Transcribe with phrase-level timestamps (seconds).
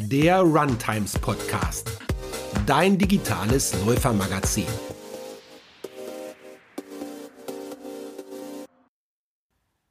[0.00, 1.90] der Runtimes Podcast,
[2.66, 4.64] dein digitales Läufermagazin.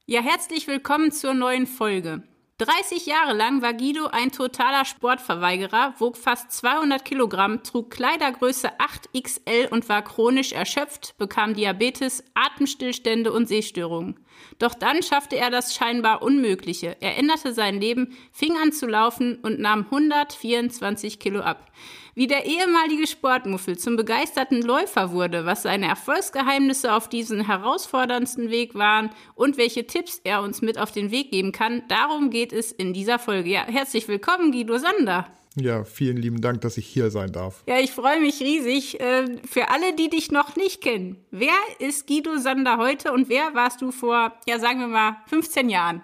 [0.06, 2.22] Ja, herzlich willkommen zur neuen Folge.
[2.58, 9.68] 30 Jahre lang war Guido ein totaler Sportverweigerer, wog fast 200 Kilogramm, trug Kleidergröße 8XL
[9.68, 14.18] und war chronisch erschöpft, bekam Diabetes, Atemstillstände und Sehstörungen.
[14.58, 16.96] Doch dann schaffte er das scheinbar Unmögliche.
[16.98, 21.70] Er änderte sein Leben, fing an zu laufen und nahm 124 Kilo ab.
[22.18, 28.74] Wie der ehemalige Sportmuffel zum begeisterten Läufer wurde, was seine Erfolgsgeheimnisse auf diesen herausforderndsten Weg
[28.74, 32.72] waren und welche Tipps er uns mit auf den Weg geben kann, darum geht es
[32.72, 33.50] in dieser Folge.
[33.50, 35.28] Ja, herzlich willkommen, Guido Sander.
[35.54, 37.62] Ja, vielen lieben Dank, dass ich hier sein darf.
[37.68, 38.98] Ja, ich freue mich riesig.
[38.98, 43.54] Äh, für alle, die dich noch nicht kennen, wer ist Guido Sander heute und wer
[43.54, 46.02] warst du vor, ja, sagen wir mal, 15 Jahren?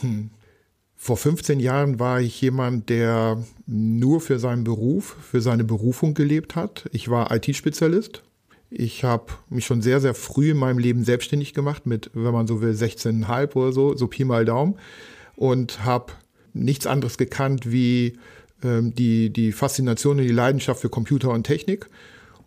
[0.00, 0.30] Hm.
[0.96, 6.56] Vor 15 Jahren war ich jemand, der nur für seinen Beruf, für seine Berufung gelebt
[6.56, 6.88] hat.
[6.92, 8.22] Ich war IT-Spezialist.
[8.70, 12.46] Ich habe mich schon sehr, sehr früh in meinem Leben selbstständig gemacht mit, wenn man
[12.46, 14.76] so will, 16,5 oder so, so Pi mal Daumen.
[15.36, 16.14] Und habe
[16.54, 18.18] nichts anderes gekannt wie
[18.64, 21.88] ähm, die, die Faszination und die Leidenschaft für Computer und Technik.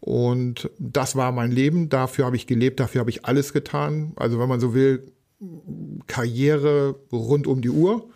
[0.01, 1.89] Und das war mein Leben.
[1.89, 4.13] Dafür habe ich gelebt, dafür habe ich alles getan.
[4.15, 5.11] Also wenn man so will,
[6.07, 8.09] Karriere rund um die Uhr.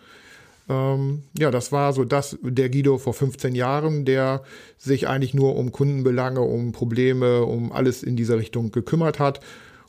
[0.70, 4.44] Ähm, ja, das war so das, der Guido vor 15 Jahren, der
[4.78, 9.40] sich eigentlich nur um Kundenbelange, um Probleme, um alles in dieser Richtung gekümmert hat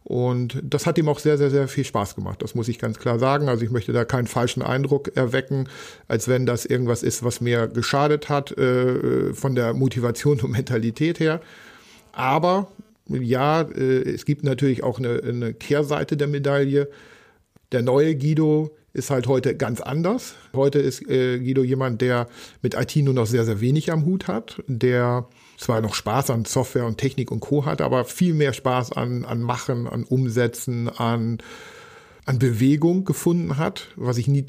[0.05, 2.43] und das hat ihm auch sehr, sehr, sehr viel Spaß gemacht.
[2.43, 3.49] Das muss ich ganz klar sagen.
[3.49, 5.67] Also ich möchte da keinen falschen Eindruck erwecken,
[6.09, 11.21] als wenn das irgendwas ist, was mir geschadet hat äh, von der Motivation und Mentalität
[11.21, 11.41] her.
[12.13, 12.69] Aber
[13.09, 16.91] ja, äh, es gibt natürlich auch eine, eine Kehrseite der Medaille.
[17.73, 20.37] Der neue Guido ist halt heute ganz anders.
[20.55, 22.29] Heute ist äh, Guido jemand, der
[22.63, 25.29] mit IT nur noch sehr, sehr wenig am Hut hat, der
[25.59, 27.67] zwar noch Spaß an Software und Technik und Co.
[27.67, 31.39] hat, aber viel mehr Spaß an, an Machen, an Umsetzen, an,
[32.25, 34.47] an Bewegung gefunden hat, was ich nie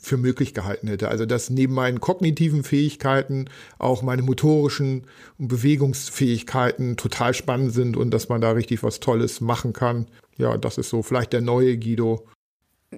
[0.00, 1.08] für möglich gehalten hätte.
[1.08, 3.46] Also dass neben meinen kognitiven Fähigkeiten
[3.78, 5.06] auch meine motorischen
[5.38, 10.06] und Bewegungsfähigkeiten total spannend sind und dass man da richtig was Tolles machen kann.
[10.38, 12.26] Ja, das ist so vielleicht der neue Guido,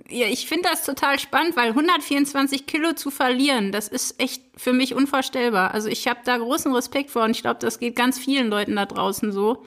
[0.09, 4.73] ja, ich finde das total spannend, weil 124 Kilo zu verlieren, das ist echt für
[4.73, 5.73] mich unvorstellbar.
[5.73, 8.77] Also ich habe da großen Respekt vor und ich glaube, das geht ganz vielen Leuten
[8.77, 9.65] da draußen so,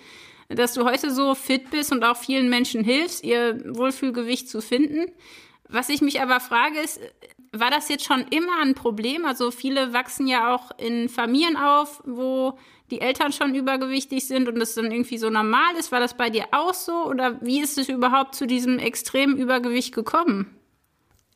[0.49, 5.11] dass du heute so fit bist und auch vielen Menschen hilfst, ihr Wohlfühlgewicht zu finden.
[5.69, 6.99] Was ich mich aber frage ist,
[7.53, 9.25] war das jetzt schon immer ein Problem?
[9.25, 12.57] Also viele wachsen ja auch in Familien auf, wo
[12.91, 15.91] die Eltern schon übergewichtig sind und das dann irgendwie so normal ist.
[15.91, 19.95] War das bei dir auch so oder wie ist es überhaupt zu diesem extremen Übergewicht
[19.95, 20.47] gekommen?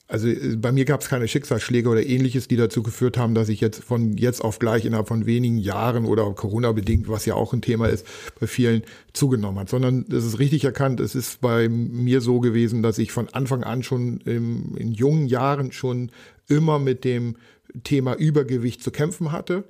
[0.07, 3.49] Also äh, bei mir gab es keine Schicksalsschläge oder ähnliches, die dazu geführt haben, dass
[3.49, 7.33] ich jetzt von jetzt auf gleich innerhalb von wenigen Jahren oder Corona bedingt, was ja
[7.33, 8.05] auch ein Thema ist,
[8.39, 8.83] bei vielen
[9.13, 13.11] zugenommen hat, sondern es ist richtig erkannt, es ist bei mir so gewesen, dass ich
[13.11, 16.11] von Anfang an schon im, in jungen Jahren schon
[16.47, 17.37] immer mit dem
[17.83, 19.63] Thema Übergewicht zu kämpfen hatte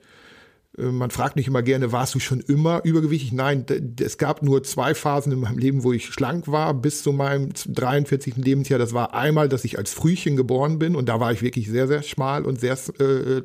[0.78, 3.32] man fragt mich immer gerne, warst du schon immer übergewichtig?
[3.32, 3.66] Nein,
[4.00, 7.50] es gab nur zwei Phasen in meinem Leben, wo ich schlank war, bis zu meinem
[7.68, 8.36] 43.
[8.38, 8.80] Lebensjahr.
[8.80, 11.88] Das war einmal, dass ich als Frühchen geboren bin und da war ich wirklich sehr,
[11.88, 13.44] sehr schmal und sehr äh,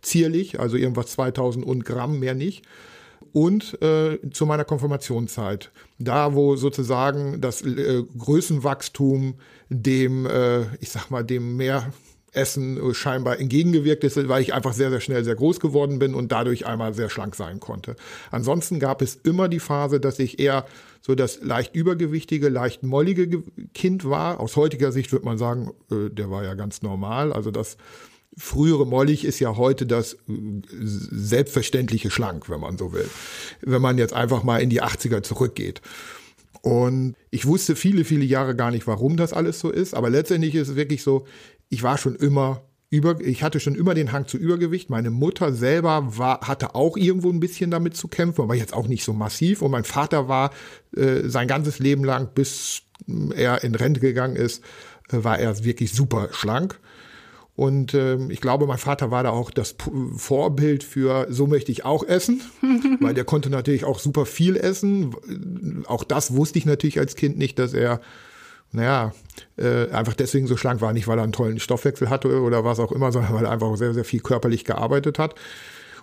[0.00, 2.64] zierlich, also irgendwas 2000 und Gramm, mehr nicht.
[3.32, 9.34] Und äh, zu meiner Konfirmationszeit, da wo sozusagen das äh, Größenwachstum
[9.68, 11.92] dem, äh, ich sag mal, dem mehr
[12.36, 16.32] Essen scheinbar entgegengewirkt ist, weil ich einfach sehr, sehr schnell sehr groß geworden bin und
[16.32, 17.96] dadurch einmal sehr schlank sein konnte.
[18.30, 20.66] Ansonsten gab es immer die Phase, dass ich eher
[21.00, 23.42] so das leicht übergewichtige, leicht mollige
[23.74, 24.40] Kind war.
[24.40, 27.32] Aus heutiger Sicht würde man sagen, äh, der war ja ganz normal.
[27.32, 27.76] Also das
[28.36, 30.16] frühere Mollig ist ja heute das äh,
[30.68, 33.08] selbstverständliche Schlank, wenn man so will.
[33.62, 35.80] Wenn man jetzt einfach mal in die 80er zurückgeht.
[36.62, 39.94] Und ich wusste viele, viele Jahre gar nicht, warum das alles so ist.
[39.94, 41.24] Aber letztendlich ist es wirklich so,
[41.68, 44.90] ich war schon immer über, ich hatte schon immer den Hang zu Übergewicht.
[44.90, 48.86] Meine Mutter selber war, hatte auch irgendwo ein bisschen damit zu kämpfen, aber jetzt auch
[48.86, 49.62] nicht so massiv.
[49.62, 50.52] Und mein Vater war
[50.96, 52.82] äh, sein ganzes Leben lang, bis
[53.34, 54.62] er in Rente gegangen ist,
[55.10, 56.78] äh, war er wirklich super schlank.
[57.56, 61.72] Und ähm, ich glaube, mein Vater war da auch das P Vorbild für, so möchte
[61.72, 62.42] ich auch essen,
[63.00, 65.84] weil der konnte natürlich auch super viel essen.
[65.86, 68.00] Auch das wusste ich natürlich als Kind nicht, dass er
[68.72, 69.12] naja,
[69.56, 70.92] äh, einfach deswegen so schlank war.
[70.92, 73.74] Nicht, weil er einen tollen Stoffwechsel hatte oder was auch immer, sondern weil er einfach
[73.76, 75.34] sehr, sehr viel körperlich gearbeitet hat.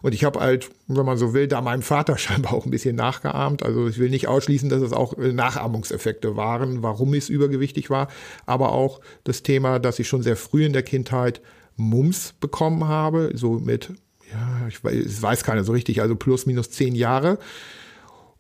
[0.04, 2.95] Und ich habe halt, wenn man so will, da meinem Vater scheinbar auch ein bisschen
[2.95, 3.63] nachgeahmt.
[3.63, 8.10] Also ich will nicht ausschließen, dass es auch äh, Nachahmungseffekte waren, warum ich übergewichtig war.
[8.45, 11.42] Aber auch das Thema, dass ich schon sehr früh in der Kindheit
[11.75, 13.94] Mums bekommen habe, so mit,
[14.31, 17.39] ja, ich weiß, weiß keiner so richtig, also plus minus zehn Jahre.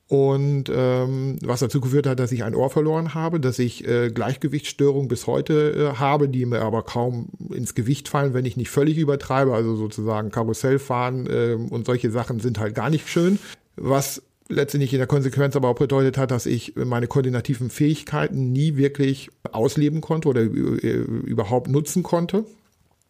[0.09, 4.09] Und ähm, was dazu geführt hat, dass ich ein Ohr verloren habe, dass ich äh,
[4.09, 8.69] Gleichgewichtsstörungen bis heute äh, habe, die mir aber kaum ins Gewicht fallen, wenn ich nicht
[8.69, 9.53] völlig übertreibe.
[9.53, 13.39] Also sozusagen Karussellfahren äh, und solche Sachen sind halt gar nicht schön.
[13.75, 18.75] Was letztendlich in der Konsequenz aber auch bedeutet hat, dass ich meine koordinativen Fähigkeiten nie
[18.75, 22.45] wirklich ausleben konnte oder überhaupt nutzen konnte.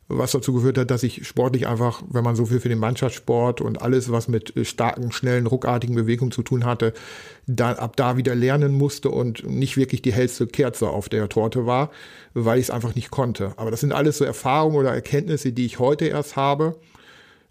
[0.09, 3.61] Was dazu geführt hat, dass ich sportlich einfach, wenn man so viel für den Mannschaftssport
[3.61, 6.94] und alles, was mit starken, schnellen, ruckartigen Bewegungen zu tun hatte,
[7.47, 11.65] dann ab da wieder lernen musste und nicht wirklich die hellste Kerze auf der Torte
[11.65, 11.89] war,
[12.33, 13.53] weil ich es einfach nicht konnte.
[13.55, 16.75] Aber das sind alles so Erfahrungen oder Erkenntnisse, die ich heute erst habe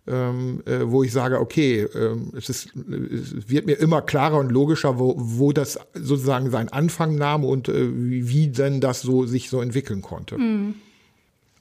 [0.06, 4.50] ähm, äh, wo ich sage, okay, ähm, es, ist, es wird mir immer klarer und
[4.50, 9.26] logischer, wo, wo das sozusagen seinen Anfang nahm und äh, wie, wie denn das so
[9.26, 10.38] sich so entwickeln konnte.
[10.38, 10.74] Mhm.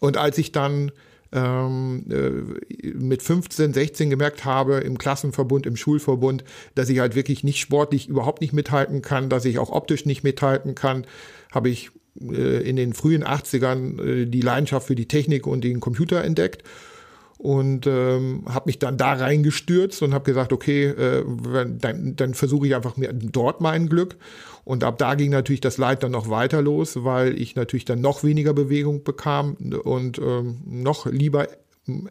[0.01, 0.91] Und als ich dann
[1.31, 6.43] ähm, äh, mit 15, 16 gemerkt habe im Klassenverbund, im Schulverbund,
[6.75, 10.23] dass ich halt wirklich nicht sportlich überhaupt nicht mithalten kann, dass ich auch optisch nicht
[10.23, 11.05] mithalten kann,
[11.51, 15.79] habe ich äh, in den frühen 80ern äh, die Leidenschaft für die Technik und den
[15.79, 16.63] Computer entdeckt
[17.41, 21.25] und ähm, habe mich dann da reingestürzt und habe gesagt, okay, äh,
[21.79, 24.15] dann, dann versuche ich einfach mir dort mein Glück.
[24.63, 27.99] Und ab da ging natürlich das Leid dann noch weiter los, weil ich natürlich dann
[27.99, 31.47] noch weniger Bewegung bekam und ähm, noch lieber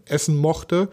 [0.05, 0.88] essen mochte.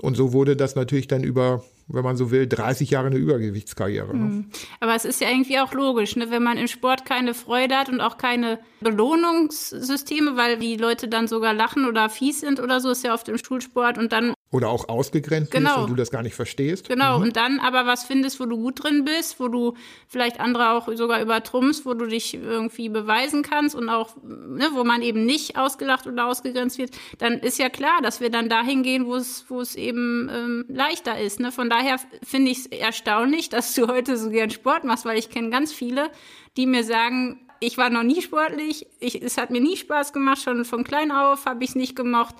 [0.00, 4.16] Und so wurde das natürlich dann über wenn man so will, 30 Jahre eine Übergewichtskarriere.
[4.16, 4.24] Ne?
[4.24, 4.50] Mhm.
[4.80, 6.30] Aber es ist ja irgendwie auch logisch, ne?
[6.30, 11.28] wenn man im Sport keine Freude hat und auch keine Belohnungssysteme, weil die Leute dann
[11.28, 14.68] sogar lachen oder fies sind oder so, ist ja oft im Schulsport und dann oder
[14.68, 15.70] auch ausgegrenzt genau.
[15.70, 16.88] bist und du das gar nicht verstehst.
[16.88, 17.24] Genau, mhm.
[17.24, 19.74] und dann aber was findest, wo du gut drin bist, wo du
[20.06, 24.84] vielleicht andere auch sogar übertrumpfst, wo du dich irgendwie beweisen kannst und auch, ne, wo
[24.84, 28.82] man eben nicht ausgelacht oder ausgegrenzt wird, dann ist ja klar, dass wir dann dahin
[28.82, 31.40] gehen, wo es, wo es eben ähm, leichter ist.
[31.40, 31.50] Ne?
[31.50, 35.30] Von daher finde ich es erstaunlich, dass du heute so gern Sport machst, weil ich
[35.30, 36.10] kenne ganz viele,
[36.58, 40.42] die mir sagen, ich war noch nie sportlich, ich, es hat mir nie Spaß gemacht,
[40.42, 42.34] schon von klein auf habe ich es nicht gemocht.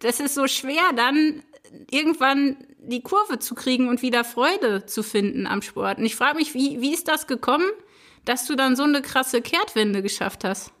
[0.00, 1.42] Das ist so schwer, dann
[1.90, 5.98] irgendwann die Kurve zu kriegen und wieder Freude zu finden am Sport.
[5.98, 7.66] Und ich frage mich, wie, wie ist das gekommen,
[8.24, 10.72] dass du dann so eine krasse Kehrtwende geschafft hast?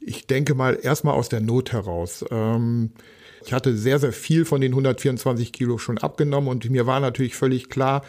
[0.00, 2.24] Ich denke mal erstmal aus der Not heraus.
[2.30, 2.92] Ähm,
[3.44, 7.34] ich hatte sehr, sehr viel von den 124 Kilo schon abgenommen und mir war natürlich
[7.34, 8.02] völlig klar,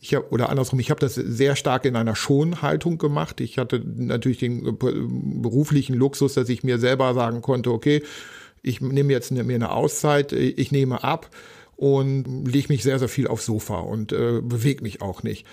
[0.00, 3.40] ich hab, oder andersrum, ich habe das sehr stark in einer Schonhaltung gemacht.
[3.40, 8.02] Ich hatte natürlich den beruflichen Luxus, dass ich mir selber sagen konnte, okay,
[8.62, 11.30] ich nehme jetzt mir eine Auszeit, ich nehme ab
[11.76, 15.46] und lege mich sehr, sehr viel aufs Sofa und äh, bewege mich auch nicht.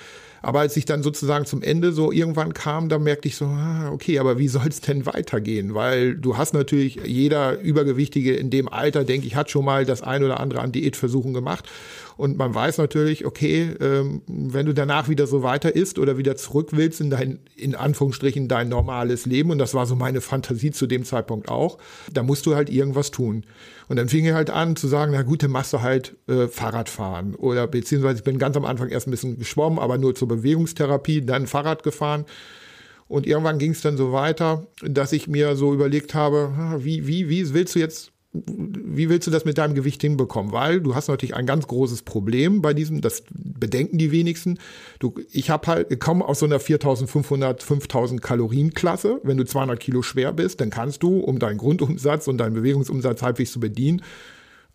[0.46, 3.90] Aber als ich dann sozusagen zum Ende so irgendwann kam, da merkte ich so, ah,
[3.92, 5.74] okay, aber wie soll es denn weitergehen?
[5.74, 10.04] Weil du hast natürlich, jeder Übergewichtige in dem Alter, denke ich, hat schon mal das
[10.04, 11.68] ein oder andere an Diätversuchen gemacht.
[12.16, 16.36] Und man weiß natürlich, okay, ähm, wenn du danach wieder so weiter isst oder wieder
[16.36, 20.72] zurück willst in dein, in Anführungsstrichen, dein normales Leben, und das war so meine Fantasie
[20.72, 21.78] zu dem Zeitpunkt auch,
[22.14, 23.44] da musst du halt irgendwas tun.
[23.88, 26.48] Und dann fing ich halt an zu sagen, na gut, dann machst du halt äh,
[26.48, 27.36] Fahrrad fahren.
[27.36, 31.22] Oder beziehungsweise ich bin ganz am Anfang erst ein bisschen geschwommen, aber nur zur Bewegungstherapie,
[31.22, 32.26] dann Fahrrad gefahren.
[33.08, 37.30] Und irgendwann ging es dann so weiter, dass ich mir so überlegt habe, wie, wie,
[37.30, 38.12] wie willst du jetzt
[38.48, 40.52] wie willst du das mit deinem Gewicht hinbekommen?
[40.52, 44.60] Weil du hast natürlich ein ganz großes Problem bei diesem, das bedenken die wenigsten.
[45.00, 49.20] Du, ich habe halt, komme aus so einer 4500, 5000 Kalorien Klasse.
[49.24, 53.22] Wenn du 200 Kilo schwer bist, dann kannst du, um deinen Grundumsatz und deinen Bewegungsumsatz
[53.22, 54.02] halbwegs zu bedienen,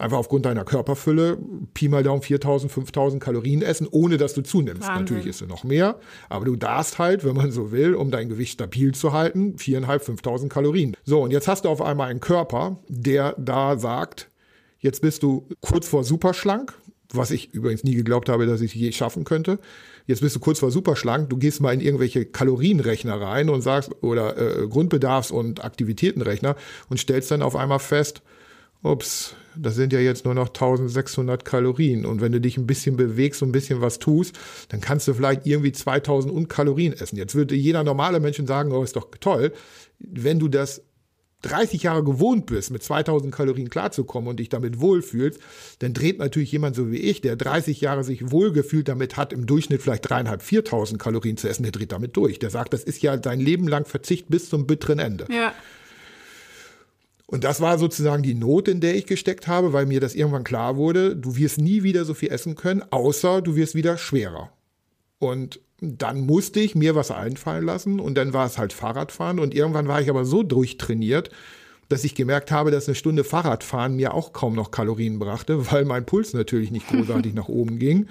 [0.00, 1.38] einfach aufgrund deiner Körperfülle
[1.74, 4.82] Pi mal Daumen 4000, 5000 Kalorien essen, ohne dass du zunimmst.
[4.82, 5.04] Wahnsinn.
[5.04, 8.28] Natürlich isst du noch mehr, aber du darfst halt, wenn man so will, um dein
[8.28, 10.96] Gewicht stabil zu halten, 4.500, 5000 Kalorien.
[11.04, 14.30] So, und jetzt hast du auf einmal einen Körper, der da sagt,
[14.78, 16.74] jetzt bist du kurz vor superschlank,
[17.12, 19.58] was ich übrigens nie geglaubt habe, dass ich je schaffen könnte.
[20.06, 23.90] Jetzt bist du kurz vor superschlank, du gehst mal in irgendwelche Kalorienrechner rein und sagst,
[24.02, 26.56] oder äh, Grundbedarfs- und Aktivitätenrechner
[26.88, 28.22] und stellst dann auf einmal fest,
[28.82, 32.06] ups, das sind ja jetzt nur noch 1600 Kalorien.
[32.06, 35.14] Und wenn du dich ein bisschen bewegst und ein bisschen was tust, dann kannst du
[35.14, 37.16] vielleicht irgendwie 2000 und Kalorien essen.
[37.16, 39.52] Jetzt würde jeder normale Mensch sagen, oh, ist doch toll.
[39.98, 40.82] Wenn du das
[41.42, 45.40] 30 Jahre gewohnt bist, mit 2000 Kalorien klarzukommen und dich damit wohlfühlst,
[45.78, 49.46] dann dreht natürlich jemand so wie ich, der 30 Jahre sich wohlgefühlt damit hat, im
[49.46, 52.38] Durchschnitt vielleicht dreieinhalb, 4000 Kalorien zu essen, der dreht damit durch.
[52.38, 55.26] Der sagt, das ist ja dein Leben lang Verzicht bis zum bitteren Ende.
[55.30, 55.54] Ja.
[57.30, 60.42] Und das war sozusagen die Not, in der ich gesteckt habe, weil mir das irgendwann
[60.42, 64.50] klar wurde, du wirst nie wieder so viel essen können, außer du wirst wieder schwerer.
[65.20, 69.54] Und dann musste ich mir was einfallen lassen und dann war es halt Fahrradfahren und
[69.54, 71.30] irgendwann war ich aber so durchtrainiert,
[71.88, 75.84] dass ich gemerkt habe, dass eine Stunde Fahrradfahren mir auch kaum noch Kalorien brachte, weil
[75.84, 78.08] mein Puls natürlich nicht großartig nach oben ging.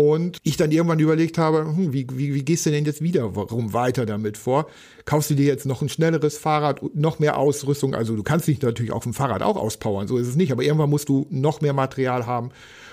[0.00, 3.74] Und ich dann irgendwann überlegt habe, hm, wie, wie, wie gehst du denn jetzt wiederum
[3.74, 4.66] weiter damit vor?
[5.04, 7.94] Kaufst du dir jetzt noch ein schnelleres Fahrrad, noch mehr Ausrüstung?
[7.94, 10.62] Also du kannst dich natürlich auf dem Fahrrad auch auspowern, so ist es nicht, aber
[10.62, 12.50] irgendwann musst du noch mehr Material haben.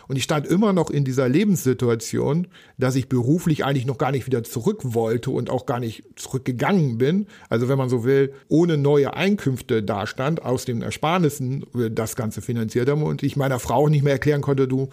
[0.07, 2.47] Und ich stand immer noch in dieser Lebenssituation,
[2.77, 6.97] dass ich beruflich eigentlich noch gar nicht wieder zurück wollte und auch gar nicht zurückgegangen
[6.97, 7.27] bin.
[7.49, 12.89] Also wenn man so will, ohne neue Einkünfte dastand, aus den Ersparnissen das Ganze finanziert
[12.89, 14.89] haben und ich meiner Frau nicht mehr erklären konnte, du,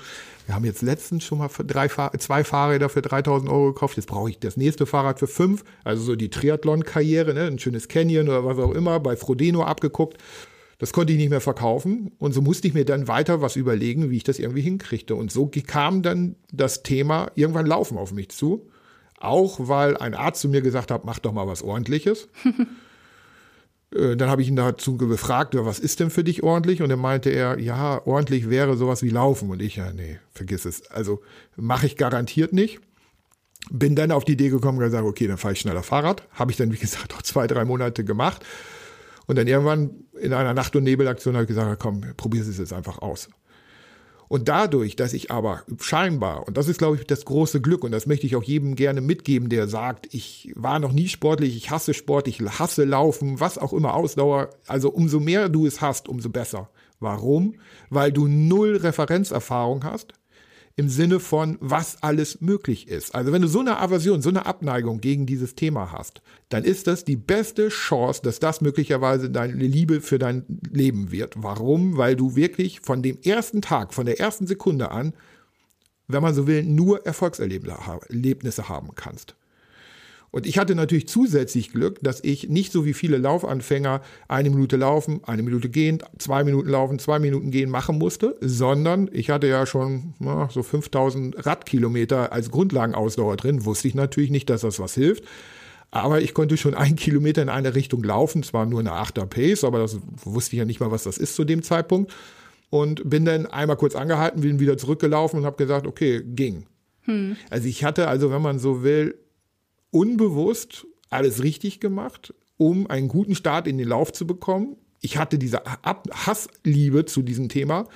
[0.46, 3.96] wir haben jetzt letztens schon mal drei zwei Fahrräder für 3000 Euro gekauft.
[3.96, 5.64] Jetzt brauche ich das nächste Fahrrad für fünf.
[5.84, 7.46] Also so die Triathlon-Karriere, ne?
[7.46, 10.18] ein schönes Canyon oder was auch immer, bei Frodeno abgeguckt.
[10.78, 12.12] Das konnte ich nicht mehr verkaufen.
[12.18, 15.14] Und so musste ich mir dann weiter was überlegen, wie ich das irgendwie hinkriegte.
[15.14, 18.68] Und so kam dann das Thema irgendwann Laufen auf mich zu.
[19.18, 22.28] Auch weil ein Arzt zu mir gesagt hat, mach doch mal was Ordentliches.
[23.94, 26.82] Äh, dann habe ich ihn dazu gefragt, was ist denn für dich ordentlich?
[26.82, 29.50] Und dann meinte er, ja, ordentlich wäre sowas wie Laufen.
[29.50, 30.90] Und ich, ja, nee, vergiss es.
[30.90, 31.22] Also
[31.56, 32.80] mache ich garantiert nicht.
[33.70, 36.24] Bin dann auf die Idee gekommen und gesagt, okay, dann fahre ich schneller Fahrrad.
[36.32, 38.44] Habe ich dann, wie gesagt, auch zwei, drei Monate gemacht.
[39.26, 42.72] Und dann irgendwann in einer Nacht- und Nebelaktion habe ich gesagt, komm, probier es jetzt
[42.72, 43.28] einfach aus.
[44.28, 47.92] Und dadurch, dass ich aber scheinbar, und das ist, glaube ich, das große Glück, und
[47.92, 51.70] das möchte ich auch jedem gerne mitgeben, der sagt, ich war noch nie sportlich, ich
[51.70, 54.50] hasse Sport, ich hasse Laufen, was auch immer, Ausdauer.
[54.66, 56.70] Also umso mehr du es hast, umso besser.
[57.00, 57.56] Warum?
[57.90, 60.14] Weil du null Referenzerfahrung hast
[60.76, 63.14] im Sinne von, was alles möglich ist.
[63.14, 66.88] Also wenn du so eine Aversion, so eine Abneigung gegen dieses Thema hast, dann ist
[66.88, 71.34] das die beste Chance, dass das möglicherweise deine Liebe für dein Leben wird.
[71.36, 71.96] Warum?
[71.96, 75.14] Weil du wirklich von dem ersten Tag, von der ersten Sekunde an,
[76.08, 79.36] wenn man so will, nur Erfolgserlebnisse haben kannst.
[80.34, 84.76] Und ich hatte natürlich zusätzlich Glück, dass ich nicht so wie viele Laufanfänger eine Minute
[84.76, 89.46] laufen, eine Minute gehen, zwei Minuten laufen, zwei Minuten gehen machen musste, sondern ich hatte
[89.46, 93.64] ja schon na, so 5000 Radkilometer als Grundlagenausdauer drin.
[93.64, 95.22] Wusste ich natürlich nicht, dass das was hilft.
[95.92, 99.62] Aber ich konnte schon einen Kilometer in eine Richtung laufen, zwar nur eine Achter Pace,
[99.62, 102.12] aber das wusste ich ja nicht mal, was das ist zu dem Zeitpunkt.
[102.70, 106.66] Und bin dann einmal kurz angehalten, bin wieder zurückgelaufen und habe gesagt, okay, ging.
[107.02, 107.36] Hm.
[107.50, 109.14] Also ich hatte also, wenn man so will,
[109.94, 114.76] unbewusst alles richtig gemacht, um einen guten Start in den Lauf zu bekommen.
[115.00, 117.86] Ich hatte diese Hassliebe zu diesem Thema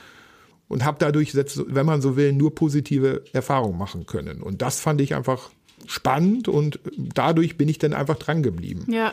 [0.69, 4.43] und habe dadurch, wenn man so will, nur positive Erfahrungen machen können.
[4.43, 5.51] Und das fand ich einfach
[5.87, 8.87] spannend und dadurch bin ich dann einfach dran geblieben.
[8.93, 9.13] Ja.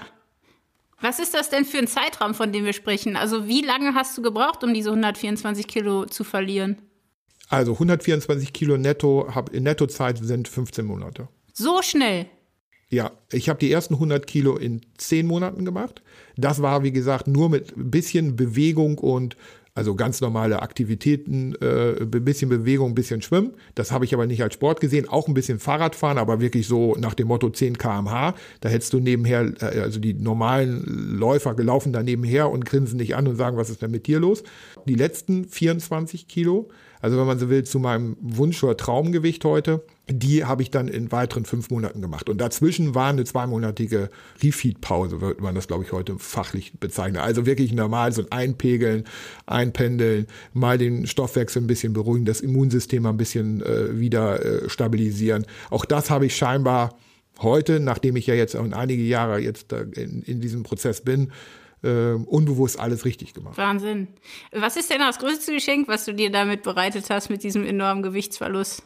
[1.02, 3.16] Was ist das denn für ein Zeitraum, von dem wir sprechen?
[3.16, 6.82] Also wie lange hast du gebraucht, um diese 124 Kilo zu verlieren?
[7.50, 11.28] Also 124 Kilo netto, in Nettozeit sind 15 Monate.
[11.54, 12.28] So schnell?
[12.96, 16.02] Ja, ich habe die ersten 100 Kilo in 10 Monaten gemacht.
[16.38, 19.36] Das war, wie gesagt, nur mit ein bisschen Bewegung und
[19.74, 23.52] also ganz normale Aktivitäten, äh, ein bisschen Bewegung, ein bisschen Schwimmen.
[23.76, 25.10] Das habe ich aber nicht als Sport gesehen.
[25.10, 28.34] Auch ein bisschen Fahrradfahren, aber wirklich so nach dem Motto 10 kmh.
[28.62, 33.18] Da hättest du nebenher, äh, also die normalen Läufer gelaufen da nebenher und grinsen dich
[33.18, 34.44] an und sagen, was ist denn mit dir los?
[34.88, 36.70] Die letzten 24 Kilo
[37.06, 40.88] also wenn man so will, zu meinem Wunsch oder Traumgewicht heute, die habe ich dann
[40.88, 42.30] in weiteren fünf Monaten gemacht.
[42.30, 44.10] Und dazwischen war eine zweimonatige
[44.44, 47.18] Refeed-Pause, würde man das, glaube ich, heute fachlich bezeichnen.
[47.18, 49.06] Also wirklich normal so ein Einpegeln,
[49.46, 55.46] Einpendeln, mal den Stoffwechsel ein bisschen beruhigen, das Immunsystem ein bisschen äh, wieder äh, stabilisieren.
[55.72, 56.98] Auch das habe ich scheinbar
[57.42, 61.32] heute, nachdem ich ja jetzt auch einige Jahre jetzt in, in diesem Prozess bin,
[61.84, 63.58] äh, unbewusst alles richtig gemacht.
[63.58, 64.08] Wahnsinn.
[64.52, 68.04] Was ist denn das größte Geschenk, was du dir damit bereitet hast mit diesem enormen
[68.04, 68.84] Gewichtsverlust?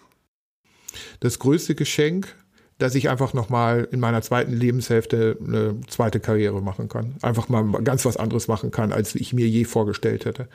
[1.20, 2.36] Das größte Geschenk,
[2.77, 7.15] dass ich einfach nochmal in meiner zweiten Lebenshälfte eine zweite Karriere machen kann.
[7.22, 10.48] Einfach mal ganz was anderes machen kann, als ich mir je vorgestellt hätte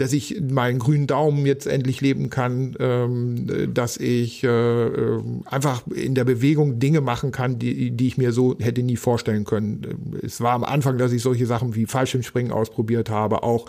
[0.00, 5.86] dass ich meinen grünen Daumen jetzt endlich leben kann, ähm, dass ich äh, äh, einfach
[5.88, 10.18] in der Bewegung Dinge machen kann, die, die ich mir so hätte nie vorstellen können.
[10.22, 13.66] Es war am Anfang, dass ich solche Sachen wie Fallschirmspringen ausprobiert habe, auch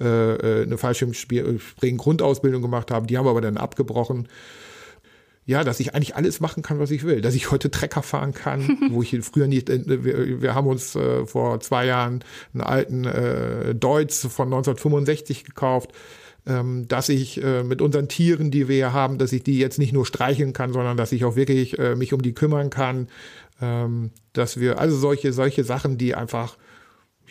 [0.00, 4.28] äh, eine Fallschirmspringen-Grundausbildung gemacht habe, die haben wir aber dann abgebrochen
[5.46, 7.20] ja, dass ich eigentlich alles machen kann, was ich will.
[7.20, 10.94] Dass ich heute Trecker fahren kann, wo ich früher nicht, äh, wir, wir haben uns
[10.96, 15.92] äh, vor zwei Jahren einen alten äh, Deutz von 1965 gekauft,
[16.46, 19.78] ähm, dass ich äh, mit unseren Tieren, die wir hier haben, dass ich die jetzt
[19.78, 23.08] nicht nur streicheln kann, sondern dass ich auch wirklich äh, mich um die kümmern kann,
[23.62, 26.56] ähm, dass wir, also solche, solche Sachen, die einfach,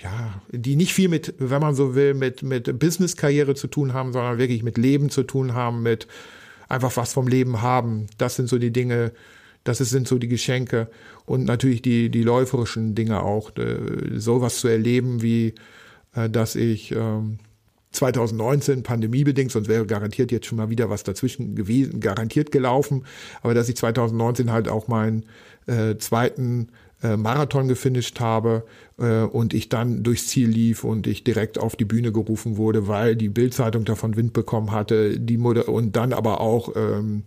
[0.02, 4.14] ja, die nicht viel mit, wenn man so will, mit, mit Business-Karriere zu tun haben,
[4.14, 6.08] sondern wirklich mit Leben zu tun haben, mit,
[6.70, 8.08] einfach was vom Leben haben.
[8.18, 9.12] Das sind so die Dinge,
[9.64, 10.90] das sind so die Geschenke
[11.26, 13.52] und natürlich die, die läuferischen Dinge auch.
[14.16, 15.56] Sowas zu erleben wie
[16.16, 17.38] äh, dass ich ähm,
[17.92, 23.06] 2019 pandemiebedingt, sonst wäre garantiert jetzt schon mal wieder was dazwischen gewesen, garantiert gelaufen,
[23.42, 25.26] aber dass ich 2019 halt auch meinen
[25.68, 26.70] äh, zweiten
[27.06, 28.64] äh, Marathon gefinisht habe
[28.98, 32.88] äh, und ich dann durchs Ziel lief und ich direkt auf die Bühne gerufen wurde,
[32.88, 37.24] weil die Bildzeitung davon Wind bekommen hatte, die Moder und dann aber auch ähm,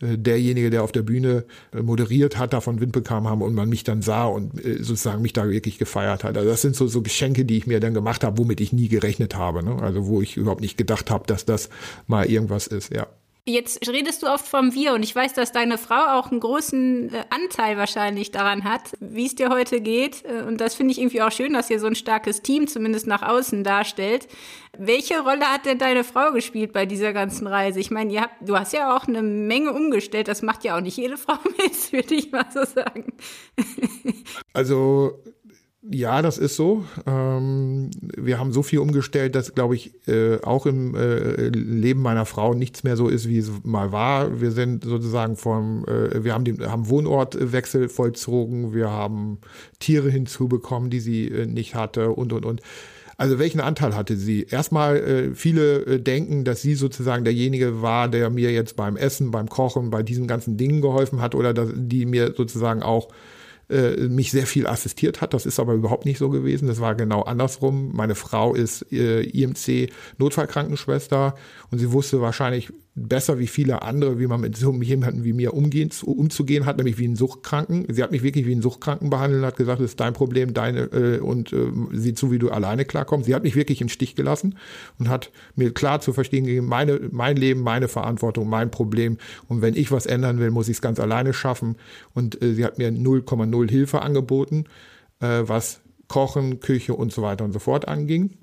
[0.00, 3.68] äh, derjenige, der auf der Bühne äh, moderiert hat, davon Wind bekam haben und man
[3.68, 6.36] mich dann sah und sozusagen mich da wirklich gefeiert hat.
[6.38, 8.88] Also das sind so, so Geschenke, die ich mir dann gemacht habe, womit ich nie
[8.88, 9.62] gerechnet habe.
[9.62, 9.76] Ne?
[9.82, 11.68] Also wo ich überhaupt nicht gedacht habe, dass das
[12.06, 13.06] mal irgendwas ist, ja.
[13.50, 17.12] Jetzt redest du oft vom Wir und ich weiß, dass deine Frau auch einen großen
[17.12, 20.24] äh, Anteil wahrscheinlich daran hat, wie es dir heute geht.
[20.24, 23.06] Äh, und das finde ich irgendwie auch schön, dass ihr so ein starkes Team zumindest
[23.06, 24.28] nach außen darstellt.
[24.78, 27.80] Welche Rolle hat denn deine Frau gespielt bei dieser ganzen Reise?
[27.80, 30.28] Ich meine, habt, du hast ja auch eine Menge umgestellt.
[30.28, 33.12] Das macht ja auch nicht jede Frau mit, würde ich mal so sagen.
[34.52, 35.24] Also
[35.82, 36.84] ja, das ist so.
[37.06, 42.26] Ähm, wir haben so viel umgestellt, dass, glaube ich, äh, auch im äh, Leben meiner
[42.26, 44.42] Frau nichts mehr so ist, wie es mal war.
[44.42, 49.38] Wir sind sozusagen vom, äh, wir haben den haben Wohnortwechsel vollzogen, wir haben
[49.78, 52.60] Tiere hinzubekommen, die sie nicht hatte und und und.
[53.16, 54.46] Also welchen Anteil hatte sie?
[54.48, 59.90] Erstmal viele denken, dass sie sozusagen derjenige war, der mir jetzt beim Essen, beim Kochen,
[59.90, 63.08] bei diesen ganzen Dingen geholfen hat oder dass, die mir sozusagen auch
[63.70, 65.34] äh, mich sehr viel assistiert hat.
[65.34, 66.68] Das ist aber überhaupt nicht so gewesen.
[66.68, 67.92] Das war genau andersrum.
[67.94, 71.34] Meine Frau ist äh, IMC Notfallkrankenschwester
[71.70, 75.54] und sie wusste wahrscheinlich besser wie viele andere, wie man mit so jemandem wie mir
[75.54, 77.86] umgehen, umzugehen hat, nämlich wie einen Suchtkranken.
[77.88, 80.54] Sie hat mich wirklich wie einen Suchtkranken behandelt und hat gesagt, das ist dein Problem,
[80.54, 83.26] deine äh, und äh, sieh zu, wie du alleine klarkommst.
[83.26, 84.56] Sie hat mich wirklich im Stich gelassen
[84.98, 89.18] und hat mir klar zu verstehen gegeben, meine, mein Leben, meine Verantwortung, mein Problem.
[89.46, 91.76] Und wenn ich was ändern will, muss ich es ganz alleine schaffen.
[92.14, 94.64] Und äh, sie hat mir 0,0 Hilfe angeboten,
[95.20, 98.36] äh, was Kochen, Küche und so weiter und so fort anging.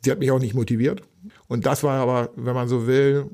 [0.00, 1.02] Sie hat mich auch nicht motiviert.
[1.48, 3.30] Und das war aber, wenn man so will,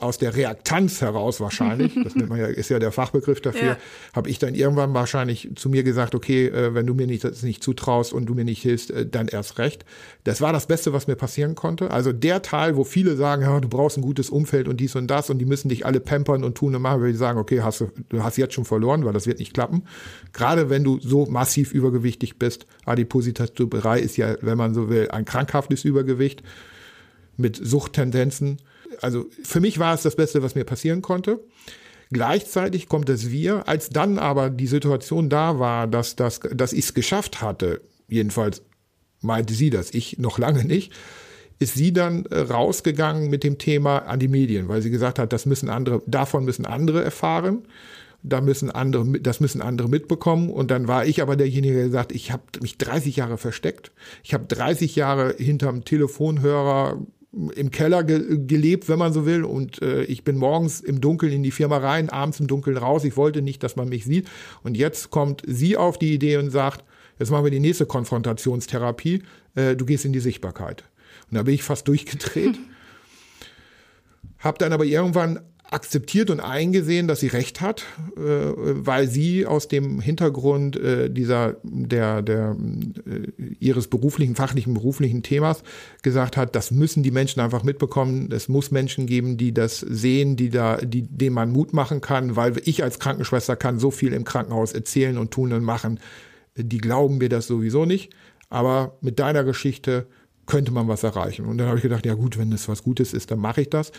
[0.00, 3.76] aus der Reaktanz heraus wahrscheinlich, das nennt man ja, ist ja der Fachbegriff dafür, ja.
[4.14, 7.42] habe ich dann irgendwann wahrscheinlich zu mir gesagt, okay, äh, wenn du mir nicht, das
[7.42, 9.84] nicht zutraust und du mir nicht hilfst, äh, dann erst recht.
[10.24, 11.90] Das war das Beste, was mir passieren konnte.
[11.90, 15.06] Also der Teil, wo viele sagen, ja, du brauchst ein gutes Umfeld und dies und
[15.06, 17.62] das und die müssen dich alle pampern und tun und machen, würde ich sagen, okay,
[17.62, 19.84] hast du, du hast jetzt schon verloren, weil das wird nicht klappen.
[20.32, 25.24] Gerade wenn du so massiv übergewichtig bist, Adipositas-Tuberei ist ja, wenn man so will, ein
[25.24, 26.42] krankhaftes Übergewicht
[27.36, 28.58] mit Suchttendenzen
[29.02, 31.40] also für mich war es das Beste, was mir passieren konnte.
[32.10, 36.86] Gleichzeitig kommt es wir, als dann aber die Situation da war, dass, dass, dass ich
[36.86, 38.62] es geschafft hatte, jedenfalls
[39.20, 40.92] meinte sie das, ich noch lange nicht,
[41.58, 45.32] ist sie dann äh, rausgegangen mit dem Thema an die Medien, weil sie gesagt hat,
[45.32, 47.66] das müssen andere, davon müssen andere erfahren,
[48.22, 50.50] da müssen andere, das müssen andere mitbekommen.
[50.50, 54.34] Und dann war ich aber derjenige, der gesagt, ich habe mich 30 Jahre versteckt, ich
[54.34, 57.00] habe 30 Jahre hinterm Telefonhörer
[57.54, 59.44] im Keller ge gelebt, wenn man so will.
[59.44, 63.04] Und äh, ich bin morgens im Dunkeln in die Firma rein, abends im Dunkeln raus.
[63.04, 64.28] Ich wollte nicht, dass man mich sieht.
[64.62, 66.84] Und jetzt kommt sie auf die Idee und sagt,
[67.18, 69.22] jetzt machen wir die nächste Konfrontationstherapie.
[69.54, 70.84] Äh, du gehst in die Sichtbarkeit.
[71.30, 72.58] Und da bin ich fast durchgedreht.
[74.38, 77.84] Hab dann aber irgendwann akzeptiert und eingesehen, dass sie recht hat,
[78.16, 82.56] äh, weil sie aus dem Hintergrund äh, dieser der der
[83.04, 85.64] äh, ihres beruflichen fachlichen beruflichen Themas
[86.02, 88.30] gesagt hat, das müssen die Menschen einfach mitbekommen.
[88.30, 92.36] Es muss Menschen geben, die das sehen, die da die denen man Mut machen kann,
[92.36, 95.98] weil ich als Krankenschwester kann so viel im Krankenhaus erzählen und tun und machen.
[96.56, 98.14] Die glauben mir das sowieso nicht,
[98.48, 100.06] aber mit deiner Geschichte
[100.46, 101.44] könnte man was erreichen.
[101.44, 103.70] Und dann habe ich gedacht, ja gut, wenn es was Gutes ist, dann mache ich
[103.70, 103.90] das.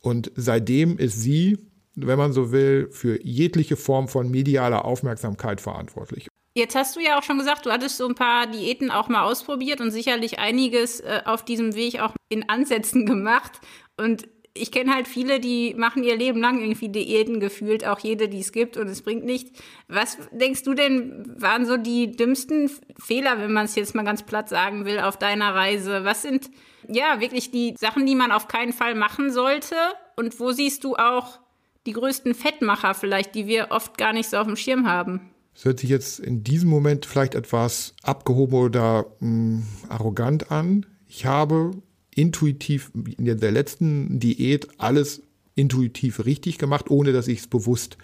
[0.00, 1.58] Und seitdem ist sie,
[1.94, 6.28] wenn man so will, für jegliche Form von medialer Aufmerksamkeit verantwortlich.
[6.54, 9.22] Jetzt hast du ja auch schon gesagt, du hattest so ein paar Diäten auch mal
[9.22, 13.60] ausprobiert und sicherlich einiges äh, auf diesem Weg auch in Ansätzen gemacht.
[13.96, 18.28] Und ich kenne halt viele, die machen ihr Leben lang irgendwie Diäten gefühlt, auch jede,
[18.28, 19.52] die es gibt und es bringt nichts.
[19.88, 24.24] Was denkst du denn, waren so die dümmsten Fehler, wenn man es jetzt mal ganz
[24.24, 26.04] platt sagen will, auf deiner Reise?
[26.04, 26.50] Was sind
[26.88, 29.76] ja wirklich die Sachen, die man auf keinen Fall machen sollte?
[30.16, 31.38] Und wo siehst du auch
[31.86, 35.30] die größten Fettmacher vielleicht, die wir oft gar nicht so auf dem Schirm haben?
[35.54, 40.86] Es hört sich jetzt in diesem Moment vielleicht etwas abgehoben oder mh, hm, arrogant an.
[41.06, 41.82] Ich habe
[42.20, 45.22] intuitiv in der letzten Diät alles
[45.54, 47.96] intuitiv richtig gemacht, ohne dass ich es bewusst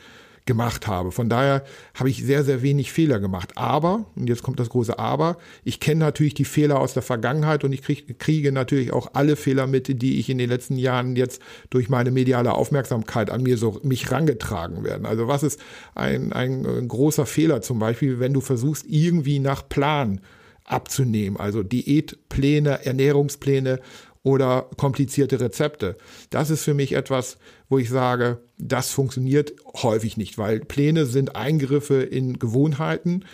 [0.47, 1.11] gemacht habe.
[1.11, 3.53] Von daher habe ich sehr, sehr wenig Fehler gemacht.
[3.57, 7.65] Aber, und jetzt kommt das große Aber, ich kenne natürlich die Fehler aus der Vergangenheit
[7.65, 11.17] und ich krieg, kriege natürlich auch alle Fehler mit, die ich in den letzten Jahren
[11.17, 15.05] jetzt durch meine mediale Aufmerksamkeit an mir so mich rangetragen werden.
[15.05, 15.61] Also was ist
[15.97, 20.21] ein, ein, ein großer Fehler zum Beispiel, wenn du versuchst, irgendwie nach Plan
[20.67, 23.81] abzunehmen, also Diätpläne, Ernährungspläne
[24.23, 25.97] oder komplizierte Rezepte.
[26.31, 31.37] Das ist für mich etwas, wo ich sage, das funktioniert häufig nicht, weil Pläne sind
[31.37, 33.25] Eingriffe in Gewohnheiten,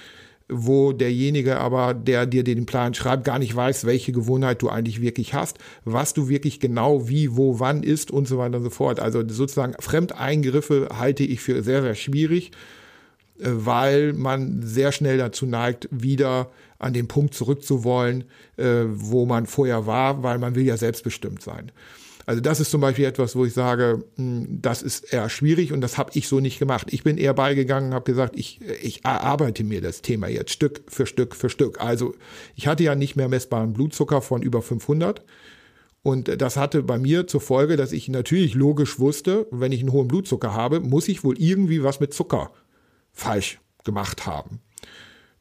[0.49, 5.01] wo derjenige aber, der dir den Plan schreibt, gar nicht weiß, welche Gewohnheit du eigentlich
[5.01, 8.71] wirklich hast, was du wirklich genau wie, wo, wann ist und so weiter und so
[8.71, 9.01] fort.
[9.01, 12.51] Also sozusagen Fremdeingriffe halte ich für sehr, sehr schwierig,
[13.44, 18.24] weil man sehr schnell dazu neigt, wieder an den Punkt zurückzuwollen,
[18.57, 21.72] äh, wo man vorher war, weil man will ja selbstbestimmt sein.
[22.24, 25.81] Also das ist zum Beispiel etwas, wo ich sage, hm, das ist eher schwierig und
[25.81, 26.88] das habe ich so nicht gemacht.
[26.90, 31.07] Ich bin eher beigegangen, habe gesagt, ich, ich erarbeite mir das Thema jetzt Stück für
[31.07, 31.81] Stück für Stück.
[31.81, 32.14] Also
[32.55, 35.22] ich hatte ja nicht mehr messbaren Blutzucker von über 500.
[36.05, 39.92] Und das hatte bei mir zur Folge, dass ich natürlich logisch wusste, wenn ich einen
[39.92, 42.50] hohen Blutzucker habe, muss ich wohl irgendwie was mit Zucker
[43.12, 44.61] falsch gemacht haben.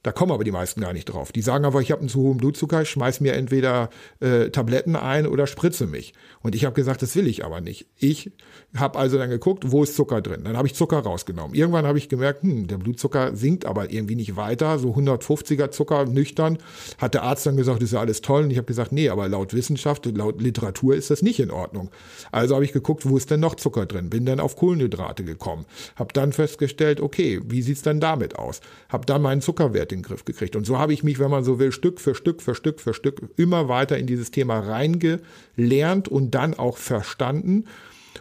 [0.03, 1.31] Da kommen aber die meisten gar nicht drauf.
[1.31, 5.27] Die sagen aber, ich habe einen zu hohen Blutzucker, schmeiß mir entweder äh, Tabletten ein
[5.27, 6.13] oder spritze mich.
[6.41, 7.85] Und ich habe gesagt, das will ich aber nicht.
[7.97, 8.31] Ich
[8.75, 10.43] habe also dann geguckt, wo ist Zucker drin.
[10.43, 11.55] Dann habe ich Zucker rausgenommen.
[11.55, 14.79] Irgendwann habe ich gemerkt, hm, der Blutzucker sinkt aber irgendwie nicht weiter.
[14.79, 16.57] So 150er Zucker nüchtern.
[16.97, 18.45] Hat der Arzt dann gesagt, das ist ja alles toll.
[18.45, 21.91] Und ich habe gesagt, nee, aber laut Wissenschaft, laut Literatur ist das nicht in Ordnung.
[22.31, 24.09] Also habe ich geguckt, wo ist denn noch Zucker drin?
[24.09, 25.65] Bin dann auf Kohlenhydrate gekommen.
[25.95, 28.61] Habe dann festgestellt, okay, wie sieht's denn damit aus?
[28.89, 30.55] Habe dann meinen Zuckerwert in den Griff gekriegt.
[30.55, 32.93] Und so habe ich mich, wenn man so will, Stück für Stück für Stück für
[32.93, 37.65] Stück immer weiter in dieses Thema reingelernt und dann auch verstanden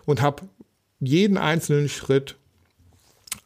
[0.04, 0.42] und habe
[1.00, 2.36] jeden einzelnen Schritt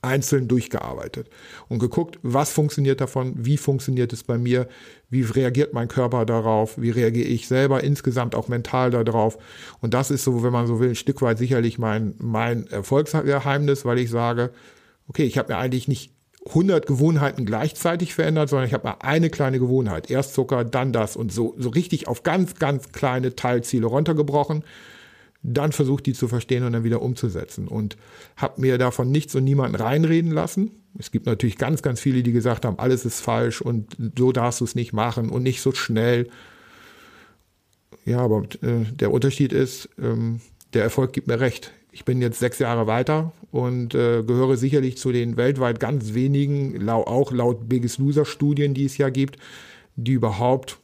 [0.05, 1.29] einzeln durchgearbeitet
[1.69, 4.69] und geguckt, was funktioniert davon, wie funktioniert es bei mir,
[5.09, 9.39] wie reagiert mein Körper darauf, wie reagiere ich selber insgesamt auch mental darauf.
[9.81, 13.85] Und das ist so, wenn man so will, ein Stück weit sicherlich mein, mein Erfolgsgeheimnis,
[13.85, 14.51] weil ich sage,
[15.09, 16.14] okay, ich habe mir eigentlich nicht
[16.47, 20.11] 100 Gewohnheiten gleichzeitig verändert, sondern ich habe mal eine kleine Gewohnheit.
[20.11, 24.63] Erst Zucker, dann das und so, so richtig auf ganz, ganz kleine Teilziele runtergebrochen
[25.45, 27.69] dann versucht die zu verstehen und dann wieder umzusetzen.
[27.69, 27.97] Und
[28.37, 30.71] habe mir davon nichts und niemanden reinreden lassen.
[30.99, 34.61] Es gibt natürlich ganz, ganz viele, die gesagt haben, alles ist falsch und so darfst
[34.61, 36.29] du es nicht machen und nicht so schnell.
[38.07, 40.41] Ja, aber äh, der Unterschied ist, ähm,
[40.73, 41.73] der Erfolg gibt mir recht.
[41.95, 46.89] Ich bin jetzt sechs Jahre weiter und äh, gehöre sicherlich zu den weltweit ganz wenigen,
[46.91, 49.39] auch laut Biggest Loser Studien, die es ja gibt,
[49.95, 50.79] die überhaupt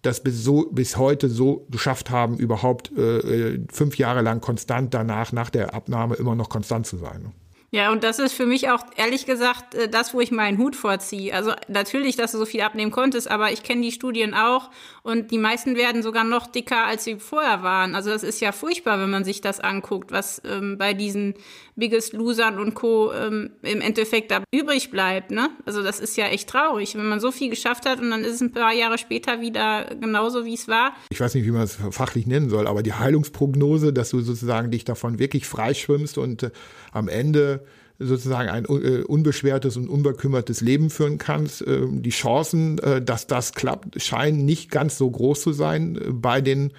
[0.00, 5.32] das bis, so, bis heute so geschafft haben, überhaupt äh, fünf Jahre lang konstant danach,
[5.32, 7.34] nach der Abnahme, immer noch konstant zu sein.
[7.74, 10.76] Ja, und das ist für mich auch ehrlich gesagt äh, das, wo ich meinen Hut
[10.76, 11.34] vorziehe.
[11.34, 14.70] Also natürlich, dass du so viel abnehmen konntest, aber ich kenne die Studien auch
[15.02, 17.96] und die meisten werden sogar noch dicker, als sie vorher waren.
[17.96, 21.34] Also das ist ja furchtbar, wenn man sich das anguckt, was ähm, bei diesen
[21.76, 23.12] Biggest Losern und Co.
[23.12, 25.30] Ähm, im Endeffekt da übrig bleibt.
[25.30, 25.50] Ne?
[25.64, 28.34] Also das ist ja echt traurig, wenn man so viel geschafft hat und dann ist
[28.34, 30.92] es ein paar Jahre später wieder genauso, wie es war.
[31.10, 34.70] Ich weiß nicht, wie man es fachlich nennen soll, aber die Heilungsprognose, dass du sozusagen
[34.70, 36.50] dich davon wirklich freischwimmst und äh,
[36.92, 37.64] am Ende
[37.98, 41.62] sozusagen ein äh, unbeschwertes und unbekümmertes Leben führen kannst.
[41.62, 46.40] Äh, die Chancen, äh, dass das klappt, scheinen nicht ganz so groß zu sein bei
[46.40, 46.72] den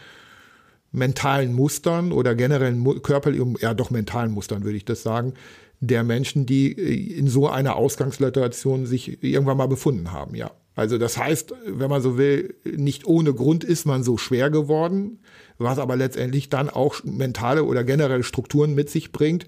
[0.96, 5.34] mentalen Mustern oder generellen körperlichen, ja doch mentalen Mustern würde ich das sagen,
[5.80, 10.52] der Menschen, die äh, in so einer Ausgangssituation sich irgendwann mal befunden haben, ja.
[10.78, 15.20] Also das heißt, wenn man so will, nicht ohne Grund ist man so schwer geworden,
[15.58, 19.48] was aber letztendlich dann auch mentale oder generelle Strukturen mit sich bringt,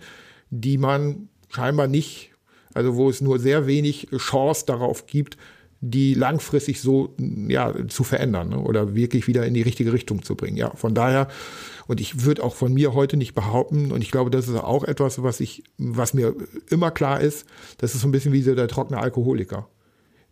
[0.51, 2.31] die man scheinbar nicht,
[2.73, 5.37] also wo es nur sehr wenig Chance darauf gibt,
[5.81, 7.15] die langfristig so
[7.47, 8.59] ja zu verändern ne?
[8.59, 10.57] oder wirklich wieder in die richtige Richtung zu bringen.
[10.57, 11.27] Ja, von daher
[11.87, 14.83] und ich würde auch von mir heute nicht behaupten und ich glaube, das ist auch
[14.83, 16.35] etwas, was ich was mir
[16.69, 17.45] immer klar ist,
[17.77, 19.67] das ist so ein bisschen wie so der trockene Alkoholiker.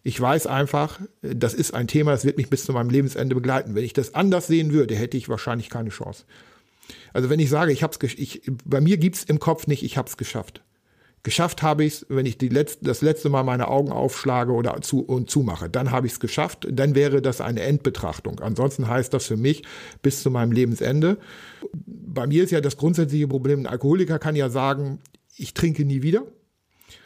[0.04, 3.74] Ich weiß einfach, das ist ein Thema, das wird mich bis zu meinem Lebensende begleiten.
[3.74, 6.26] Wenn ich das anders sehen würde, hätte ich wahrscheinlich keine Chance.
[7.14, 10.18] Also wenn ich sage, ich hab's, ich, bei mir gibt's im Kopf nicht, ich hab's
[10.18, 10.62] geschafft.
[11.26, 14.80] Geschafft habe ich es, wenn ich die letzte, das letzte Mal meine Augen aufschlage oder
[14.82, 15.72] zu und zumache.
[15.72, 16.68] Dann habe ich es geschafft.
[16.70, 18.42] Dann wäre das eine Endbetrachtung.
[18.42, 19.64] Ansonsten heißt das für mich
[20.04, 21.18] bis zu meinem Lebensende.
[21.74, 25.00] Bei mir ist ja das grundsätzliche Problem, ein Alkoholiker kann ja sagen,
[25.36, 26.22] ich trinke nie wieder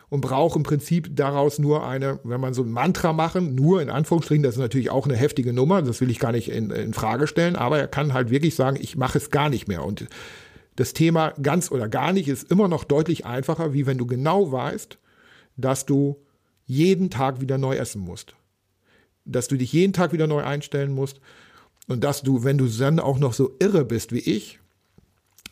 [0.10, 3.89] und brauche im Prinzip daraus nur eine, wenn man so ein Mantra machen, nur in
[3.89, 6.93] Anführungsstrichen, das ist natürlich auch eine heftige Nummer, das will ich gar nicht in, in
[6.93, 9.86] Frage stellen, aber er kann halt wirklich sagen, ich mache es gar nicht mehr.
[9.86, 10.10] Und
[10.80, 14.50] das Thema ganz oder gar nicht ist immer noch deutlich einfacher, wie wenn du genau
[14.50, 14.98] weißt,
[15.58, 16.24] dass du
[16.65, 18.34] jeden Tag wieder neu essen musst.
[19.26, 21.20] Dass du dich jeden Tag wieder neu einstellen musst
[21.89, 24.60] und dass du, wenn du dann auch noch so irre bist wie ich,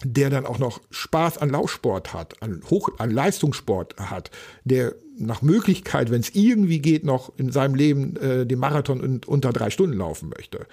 [0.01, 4.31] der dann auch noch Spaß an Laufsport hat, an, Hoch, an Leistungssport hat,
[4.63, 9.21] der nach Möglichkeit, wenn es irgendwie geht, noch in seinem Leben äh, den Marathon in,
[9.25, 10.67] unter drei Stunden laufen möchte,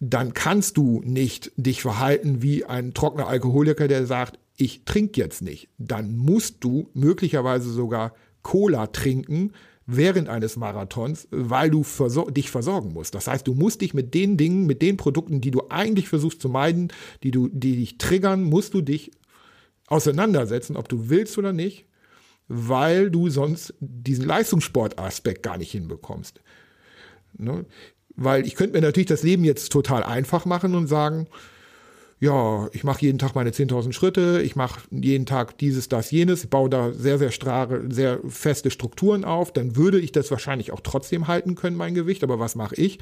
[0.00, 5.42] dann kannst du nicht dich verhalten wie ein trockener Alkoholiker, der sagt, ich trinke jetzt
[5.42, 5.68] nicht.
[5.78, 9.52] Dann musst du möglicherweise sogar Cola trinken,
[9.86, 13.14] während eines Marathons, weil du versor dich versorgen musst.
[13.14, 16.40] Das heißt, du musst dich mit den Dingen, mit den Produkten, die du eigentlich versuchst
[16.40, 19.12] zu meiden, die du, die dich triggern, musst du dich
[19.86, 21.86] auseinandersetzen, ob du willst oder nicht,
[22.48, 26.40] weil du sonst diesen Leistungssportaspekt gar nicht hinbekommst.
[27.38, 27.64] Ne?
[28.16, 31.28] Weil ich könnte mir natürlich das Leben jetzt total einfach machen und sagen,
[32.18, 36.44] ja, ich mache jeden Tag meine 10.000 Schritte, ich mache jeden Tag dieses, das, jenes,
[36.44, 40.72] ich baue da sehr, sehr starre, sehr feste Strukturen auf, dann würde ich das wahrscheinlich
[40.72, 42.24] auch trotzdem halten können, mein Gewicht.
[42.24, 42.98] Aber was mache ich?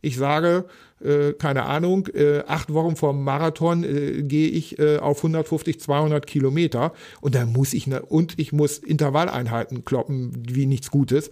[0.00, 0.66] Ich sage,
[1.02, 5.80] äh, keine Ahnung, äh, acht Wochen vor dem Marathon äh, gehe ich äh, auf 150,
[5.80, 11.30] 200 Kilometer und dann muss ich, ne, und ich muss Intervalleinheiten kloppen, wie nichts Gutes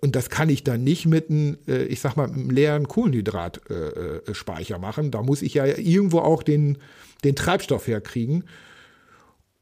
[0.00, 4.78] und das kann ich dann nicht mit einem, äh, ich sag mal, einem leeren Kohlenhydratspeicher
[4.78, 5.10] machen.
[5.10, 6.78] Da muss ich ja irgendwo auch den,
[7.24, 8.44] den Treibstoff herkriegen.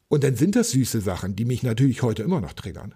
[0.08, 2.94] Und dann sind das süße Sachen, die mich natürlich heute immer noch triggern.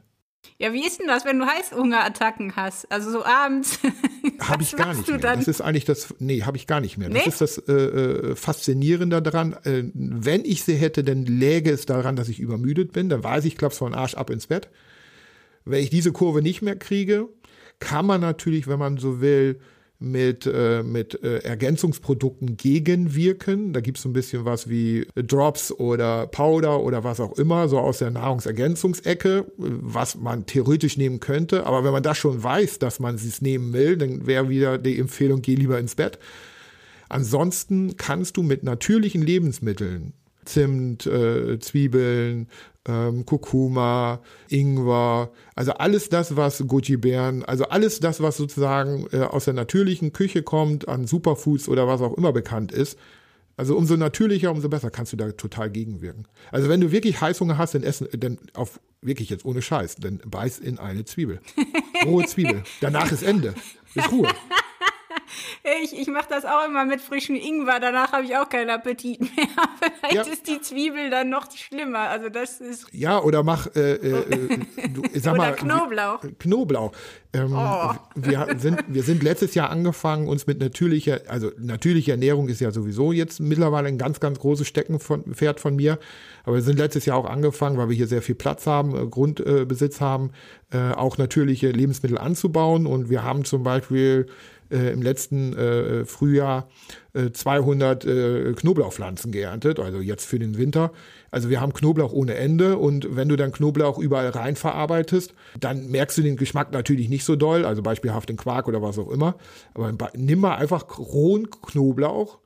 [0.58, 2.90] Ja, wie ist denn das, wenn du Heißhungerattacken hast?
[2.90, 3.78] Also so abends.
[4.40, 5.18] habe ich gar nicht mehr.
[5.18, 5.38] Dann?
[5.38, 7.08] Das ist eigentlich das, nee, habe ich gar nicht mehr.
[7.08, 7.22] Nee?
[7.24, 9.54] Das ist das äh, äh, Faszinierende daran.
[9.64, 13.08] Äh, wenn ich sie hätte, dann läge es daran, dass ich übermüdet bin.
[13.08, 14.68] Dann weiß ich, klapp's von Arsch ab ins Bett.
[15.66, 17.28] Wenn ich diese Kurve nicht mehr kriege,
[17.78, 19.60] kann man natürlich, wenn man so will,
[19.98, 23.72] mit, äh, mit äh, Ergänzungsprodukten gegenwirken.
[23.72, 27.68] Da gibt es so ein bisschen was wie Drops oder Powder oder was auch immer,
[27.68, 31.66] so aus der Nahrungsergänzungsecke, was man theoretisch nehmen könnte.
[31.66, 34.98] Aber wenn man das schon weiß, dass man es nehmen will, dann wäre wieder die
[34.98, 36.18] Empfehlung, geh lieber ins Bett.
[37.08, 40.12] Ansonsten kannst du mit natürlichen Lebensmitteln
[40.46, 42.48] Zimt, äh, Zwiebeln,
[42.88, 49.44] ähm, Kurkuma, Ingwer, also alles das, was Goji-Beeren, also alles das, was sozusagen äh, aus
[49.44, 52.98] der natürlichen Küche kommt, an Superfoods oder was auch immer bekannt ist.
[53.58, 56.28] Also umso natürlicher, umso besser kannst du da total gegenwirken.
[56.52, 60.18] Also wenn du wirklich Heißhunger hast, dann essen, dann auf wirklich jetzt ohne Scheiß, dann
[60.18, 61.40] beiß in eine Zwiebel.
[62.04, 62.64] Rohe Zwiebel.
[62.80, 63.54] Danach ist Ende.
[63.94, 64.28] Ist Ruhe.
[65.82, 69.20] Ich, ich mache das auch immer mit frischem Ingwer, danach habe ich auch keinen Appetit
[69.20, 69.28] mehr.
[70.00, 70.32] Vielleicht ja.
[70.32, 72.08] ist die Zwiebel dann noch schlimmer.
[72.08, 72.86] Also das ist.
[72.92, 74.58] Ja, oder mach äh, äh,
[74.88, 76.24] du, sag oder mal, Knoblauch.
[76.38, 76.92] Knoblauch.
[77.32, 77.94] Ähm, oh.
[78.14, 82.70] wir, sind, wir sind letztes Jahr angefangen, uns mit natürlicher, also natürliche Ernährung ist ja
[82.70, 85.98] sowieso jetzt mittlerweile ein ganz, ganz großes Steckenpferd von mir.
[86.44, 89.06] Aber wir sind letztes Jahr auch angefangen, weil wir hier sehr viel Platz haben, äh,
[89.06, 90.30] Grundbesitz haben,
[90.70, 92.86] äh, auch natürliche Lebensmittel anzubauen.
[92.86, 94.26] Und wir haben zum Beispiel
[94.70, 96.68] äh, im letzten äh, Frühjahr
[97.12, 100.92] äh, 200 äh, Knoblauchpflanzen geerntet, also jetzt für den Winter.
[101.30, 105.88] Also wir haben Knoblauch ohne Ende und wenn du dann Knoblauch überall rein verarbeitest, dann
[105.88, 109.10] merkst du den Geschmack natürlich nicht so doll, also beispielhaft den Quark oder was auch
[109.10, 109.36] immer.
[109.74, 112.38] Aber nimm mal einfach rohen Knoblauch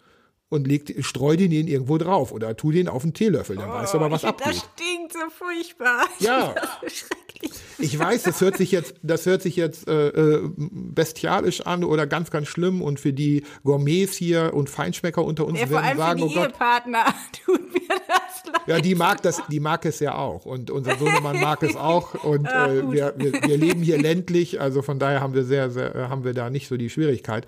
[0.51, 3.95] und leg, streu den irgendwo drauf oder tu den auf einen Teelöffel, dann oh, weißt
[3.95, 4.47] du aber, was abgeht.
[4.49, 6.07] Das stinkt so furchtbar.
[6.19, 6.55] Ja.
[7.83, 12.07] Ich weiß, das hört sich jetzt, das hört sich jetzt äh, äh, bestialisch an oder
[12.07, 12.83] ganz, ganz schlimm.
[12.83, 16.41] Und für die Gourmets hier und Feinschmecker unter uns ja, werden sagen, für die oh
[16.41, 17.05] Gott, Ehepartner
[17.47, 18.63] tut mir das leid.
[18.67, 20.45] Ja, die mag das, die mag es ja auch.
[20.45, 22.23] Und unser Sohnemann mag es auch.
[22.23, 26.11] Und äh, wir, wir, wir leben hier ländlich, also von daher haben wir sehr, sehr,
[26.11, 27.47] haben wir da nicht so die Schwierigkeit.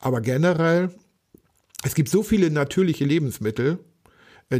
[0.00, 0.90] Aber generell
[1.82, 3.91] es gibt so viele natürliche Lebensmittel, äh,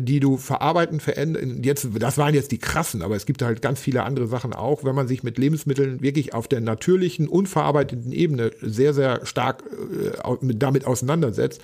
[0.00, 1.62] die du verarbeiten, verändern.
[1.62, 4.84] Jetzt, das waren jetzt die krassen, aber es gibt halt ganz viele andere Sachen auch.
[4.84, 10.36] Wenn man sich mit Lebensmitteln wirklich auf der natürlichen, unverarbeiteten Ebene sehr, sehr stark äh,
[10.54, 11.60] damit auseinandersetzt,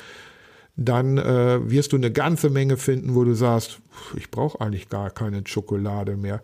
[0.77, 3.81] dann äh, wirst du eine ganze Menge finden, wo du sagst,
[4.17, 6.43] ich brauche eigentlich gar keine Schokolade mehr.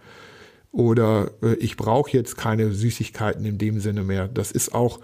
[0.72, 4.26] Oder äh, ich brauche jetzt keine Süßigkeiten in dem Sinne mehr.
[4.26, 5.02] Das ist auch äh,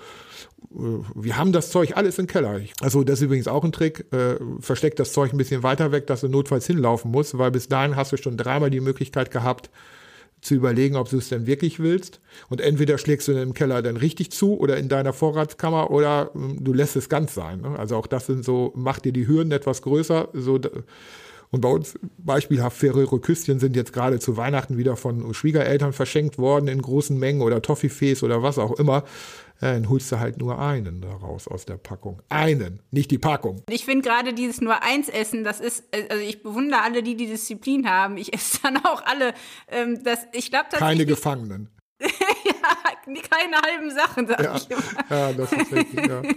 [0.71, 2.61] wir haben das Zeug alles im Keller.
[2.81, 4.07] Also das ist übrigens auch ein Trick.
[4.13, 7.69] Äh, versteckt das Zeug ein bisschen weiter weg, dass du notfalls hinlaufen musst, weil bis
[7.69, 9.71] dahin hast du schon dreimal die Möglichkeit gehabt,
[10.41, 12.21] zu überlegen, ob du es denn wirklich willst.
[12.49, 16.59] Und entweder schlägst du im Keller dann richtig zu oder in deiner Vorratskammer oder ähm,
[16.61, 17.61] du lässt es ganz sein.
[17.61, 17.79] Ne?
[17.79, 20.29] Also auch das sind so, macht dir die Hürden etwas größer.
[20.33, 20.59] So,
[21.51, 26.39] und bei uns beispielhaft Ferrero Küstchen sind jetzt gerade zu Weihnachten wieder von Schwiegereltern verschenkt
[26.39, 29.05] worden in großen Mengen oder Toffifees oder was auch immer.
[29.61, 32.23] Ja, dann holst du halt nur einen daraus aus der Packung.
[32.31, 33.63] Einen, nicht die Packung.
[33.69, 37.27] Ich finde gerade dieses nur eins essen, das ist, also ich bewundere alle, die die
[37.27, 38.17] Disziplin haben.
[38.17, 39.35] Ich esse dann auch alle.
[39.69, 41.69] Ähm, das, ich glaube Keine Gefangenen.
[43.15, 44.57] Ja, keine halben Sachen, sag ja.
[44.57, 44.83] ich immer.
[45.11, 46.23] Ja, das ist richtig, ja.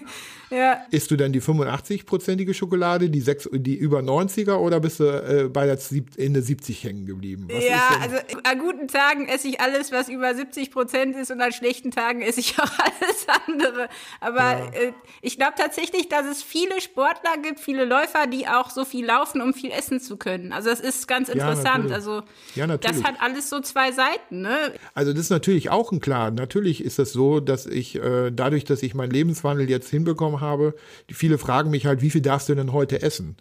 [0.53, 0.85] Ja.
[0.91, 5.49] Isst du denn die 85-prozentige Schokolade, die, sechs, die über 90er oder bist du äh,
[5.49, 5.79] bei der
[6.17, 7.47] Ende 70 hängen geblieben?
[7.51, 11.41] Was ja, also an guten Tagen esse ich alles, was über 70 Prozent ist und
[11.41, 13.89] an schlechten Tagen esse ich auch alles andere.
[14.19, 18.85] Aber äh, ich glaube tatsächlich, dass es viele Sportler gibt, viele Läufer, die auch so
[18.85, 20.53] viel laufen, um viel essen zu können.
[20.53, 21.91] Also das ist ganz Ja, interessant.
[21.91, 22.21] also
[22.53, 23.01] Ja, natürlich.
[23.01, 24.41] das hat alles so zwei Seiten.
[24.41, 24.73] Ne?
[24.93, 26.29] Also das ist natürlich auch ein klar.
[26.29, 30.75] Natürlich ist es so, dass ich äh, dadurch, dass ich meinen Lebenswandel jetzt hinbekommen habe,
[31.09, 33.35] viele fragen mich halt, wie viel darfst du denn heute essen?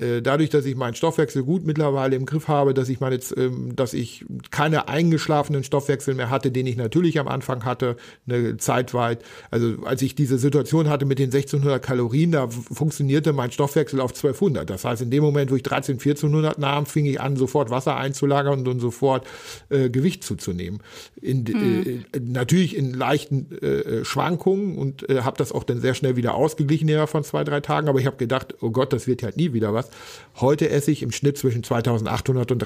[0.00, 3.74] Äh, Dadurch, dass ich meinen Stoffwechsel gut mittlerweile im Griff habe, dass ich meine, ähm,
[3.74, 8.94] dass ich keine eingeschlafenen Stoffwechsel mehr hatte, den ich natürlich am Anfang hatte, eine Zeit
[8.94, 9.22] weit.
[9.50, 14.10] Also als ich diese Situation hatte mit den 1600 Kalorien, da funktionierte mein Stoffwechsel auf
[14.10, 14.68] 1200.
[14.68, 17.96] Das heißt, in dem Moment, wo ich 13, 1400 nahm, fing ich an, sofort Wasser
[17.96, 19.26] einzulagern und, und sofort
[19.70, 20.80] äh, Gewicht zuzunehmen.
[21.20, 26.16] In, äh, natürlich in leichten äh, Schwankungen und äh, habe das auch dann sehr schnell
[26.16, 27.88] wieder ausgeglichen innerhalb von zwei, drei Tagen.
[27.88, 29.87] Aber ich habe gedacht, oh Gott, das wird halt nie wieder was.
[30.36, 32.58] Heute esse ich im Schnitt zwischen 2800 und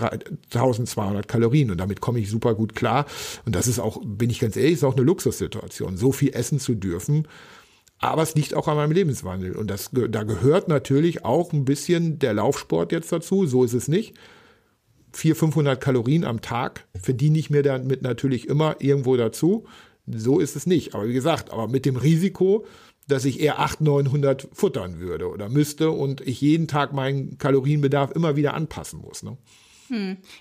[0.50, 3.06] 3200 Kalorien und damit komme ich super gut klar.
[3.46, 6.58] Und das ist auch, bin ich ganz ehrlich, ist auch eine Luxussituation, so viel essen
[6.58, 7.26] zu dürfen.
[7.98, 9.54] Aber es liegt auch an meinem Lebenswandel.
[9.54, 13.46] Und das, da gehört natürlich auch ein bisschen der Laufsport jetzt dazu.
[13.46, 14.14] So ist es nicht.
[15.12, 19.66] 400, 500 Kalorien am Tag verdiene ich mir damit natürlich immer irgendwo dazu.
[20.06, 20.94] So ist es nicht.
[20.94, 22.66] Aber wie gesagt, aber mit dem Risiko,
[23.08, 28.12] dass ich eher 800, 900 futtern würde oder müsste und ich jeden Tag meinen Kalorienbedarf
[28.12, 29.22] immer wieder anpassen muss.
[29.22, 29.36] Ne?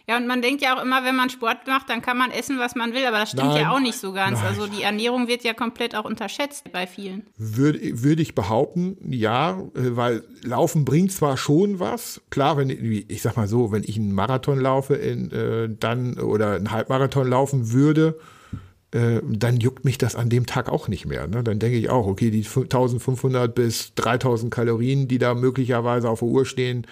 [0.07, 2.57] Ja, und man denkt ja auch immer, wenn man Sport macht, dann kann man essen,
[2.57, 3.61] was man will, aber das stimmt Nein.
[3.63, 4.39] ja auch nicht so ganz.
[4.39, 4.47] Nein.
[4.47, 7.23] Also die Ernährung wird ja komplett auch unterschätzt bei vielen.
[7.37, 12.21] Würde, würde ich behaupten, ja, äh, weil Laufen bringt zwar schon was.
[12.29, 16.55] Klar, wenn ich sag mal so, wenn ich einen Marathon laufe, in, äh, dann oder
[16.55, 18.19] einen Halbmarathon laufen würde,
[18.91, 21.27] äh, dann juckt mich das an dem Tag auch nicht mehr.
[21.27, 21.43] Ne?
[21.43, 26.27] Dann denke ich auch, okay, die 1500 bis 3000 Kalorien, die da möglicherweise auf der
[26.27, 26.85] Uhr stehen,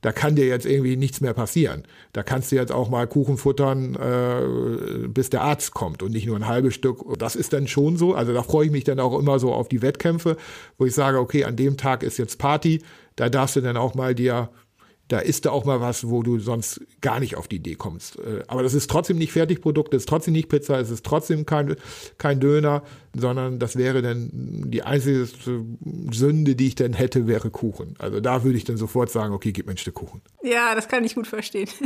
[0.00, 1.82] da kann dir jetzt irgendwie nichts mehr passieren.
[2.12, 6.26] Da kannst du jetzt auch mal Kuchen futtern, äh, bis der Arzt kommt und nicht
[6.26, 7.02] nur ein halbes Stück.
[7.18, 8.14] Das ist dann schon so.
[8.14, 10.36] Also da freue ich mich dann auch immer so auf die Wettkämpfe,
[10.76, 12.82] wo ich sage, okay, an dem Tag ist jetzt Party.
[13.16, 14.50] Da darfst du dann auch mal dir,
[15.08, 18.18] da isst du auch mal was, wo du sonst gar nicht auf die Idee kommst.
[18.18, 21.46] Äh, Aber das ist trotzdem nicht Fertigprodukt, das ist trotzdem nicht Pizza, es ist trotzdem
[21.46, 21.76] kein,
[22.18, 22.82] kein Döner,
[23.16, 25.26] sondern das wäre dann die einzige
[26.12, 27.94] Sünde, die ich dann hätte, wäre Kuchen.
[27.98, 30.20] Also da würde ich dann sofort sagen, okay, gib mir ein Stück Kuchen.
[30.42, 31.68] Ja, das kann ich gut verstehen.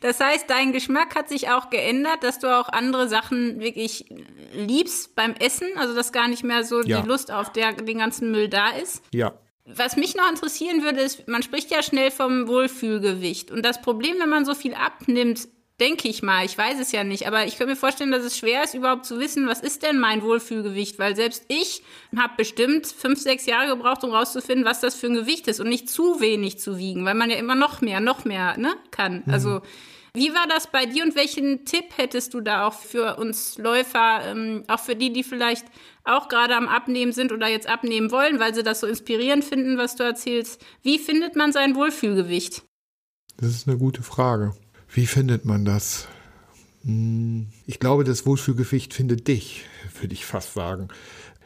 [0.00, 4.06] Das heißt, dein Geschmack hat sich auch geändert, dass du auch andere Sachen wirklich
[4.54, 7.00] liebst beim Essen, also dass gar nicht mehr so Ja.
[7.00, 9.02] die Lust auf der, den ganzen Müll da ist.
[9.12, 9.32] Ja,
[9.64, 13.50] Was mich noch interessieren würde, ist, man spricht ja schnell vom Wohlfühlgewicht.
[13.50, 15.48] Und das Problem, wenn man so viel abnimmt,
[15.78, 18.38] denke ich mal, ich weiß es ja nicht, aber ich könnte mir vorstellen, dass es
[18.38, 20.98] schwer ist, überhaupt zu wissen, was ist denn mein Wohlfühlgewicht?
[20.98, 21.82] Weil selbst ich
[22.16, 25.68] habe bestimmt fünf, sechs Jahre gebraucht, um rauszufinden, was das für ein Gewicht ist und
[25.68, 29.24] nicht zu wenig zu wiegen, weil man ja immer noch mehr, noch mehr ne, kann.
[29.26, 29.62] Also
[30.14, 34.20] wie war das bei dir und welchen Tipp hättest du da auch für uns Läufer,
[34.24, 35.64] ähm, auch für die, die vielleicht
[36.04, 39.78] auch gerade am Abnehmen sind oder jetzt abnehmen wollen, weil sie das so inspirierend finden,
[39.78, 40.60] was du erzählst?
[40.82, 42.62] Wie findet man sein Wohlfühlgewicht?
[43.38, 44.54] das ist eine gute Frage.
[44.92, 46.06] Wie findet man das?
[46.84, 49.64] Hm, Ich glaube, das Wohlfühlgewicht findet dich,
[50.00, 50.88] würde ich fast sagen.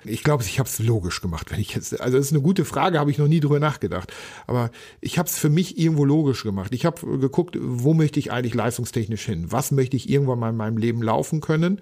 [0.08, 2.00] Ich glaube, ich habe es logisch gemacht, wenn ich jetzt.
[2.00, 4.12] Also das ist eine gute Frage, habe ich noch nie drüber nachgedacht.
[4.46, 6.74] Aber ich habe es für mich irgendwo logisch gemacht.
[6.74, 9.52] Ich habe geguckt, wo möchte ich eigentlich leistungstechnisch hin?
[9.52, 11.80] Was möchte ich irgendwann mal in meinem Leben laufen können?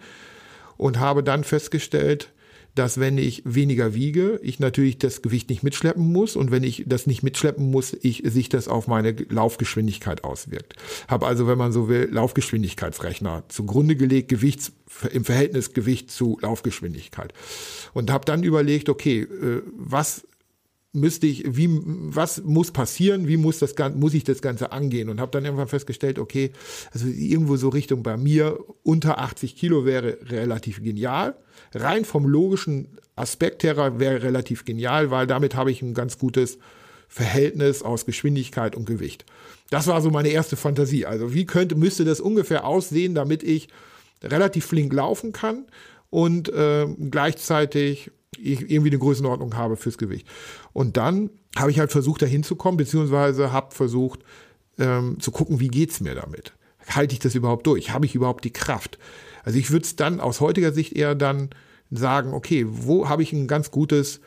[0.76, 2.32] Und habe dann festgestellt,
[2.74, 6.84] dass wenn ich weniger wiege, ich natürlich das Gewicht nicht mitschleppen muss und wenn ich
[6.86, 10.74] das nicht mitschleppen muss, ich, sich das auf meine Laufgeschwindigkeit auswirkt.
[11.08, 14.72] Habe also, wenn man so will, Laufgeschwindigkeitsrechner zugrunde gelegt, Gewichts
[15.12, 17.32] im Verhältnis Gewicht zu Laufgeschwindigkeit.
[17.92, 20.26] Und habe dann überlegt, okay, äh, was
[20.94, 25.08] müsste ich, wie, was muss passieren, wie muss das Gan- muss ich das Ganze angehen
[25.08, 26.52] und habe dann irgendwann festgestellt, okay,
[26.92, 31.36] also irgendwo so Richtung bei mir unter 80 Kilo wäre relativ genial.
[31.74, 36.58] Rein vom logischen Aspekt her wäre relativ genial, weil damit habe ich ein ganz gutes
[37.08, 39.24] Verhältnis aus Geschwindigkeit und Gewicht.
[39.70, 41.06] Das war so meine erste Fantasie.
[41.06, 43.68] Also wie könnte, müsste das ungefähr aussehen, damit ich
[44.22, 45.64] relativ flink laufen kann
[46.10, 50.26] und äh, gleichzeitig ich irgendwie eine Größenordnung habe fürs Gewicht.
[50.72, 54.20] Und dann habe ich halt versucht, da hinzukommen, beziehungsweise habe versucht
[54.78, 56.52] ähm, zu gucken, wie geht's mir damit?
[56.88, 57.90] Halte ich das überhaupt durch?
[57.92, 58.98] Habe ich überhaupt die Kraft?
[59.44, 61.50] Also ich würde es dann aus heutiger Sicht eher dann
[61.90, 64.20] sagen, okay, wo habe ich ein ganz gutes,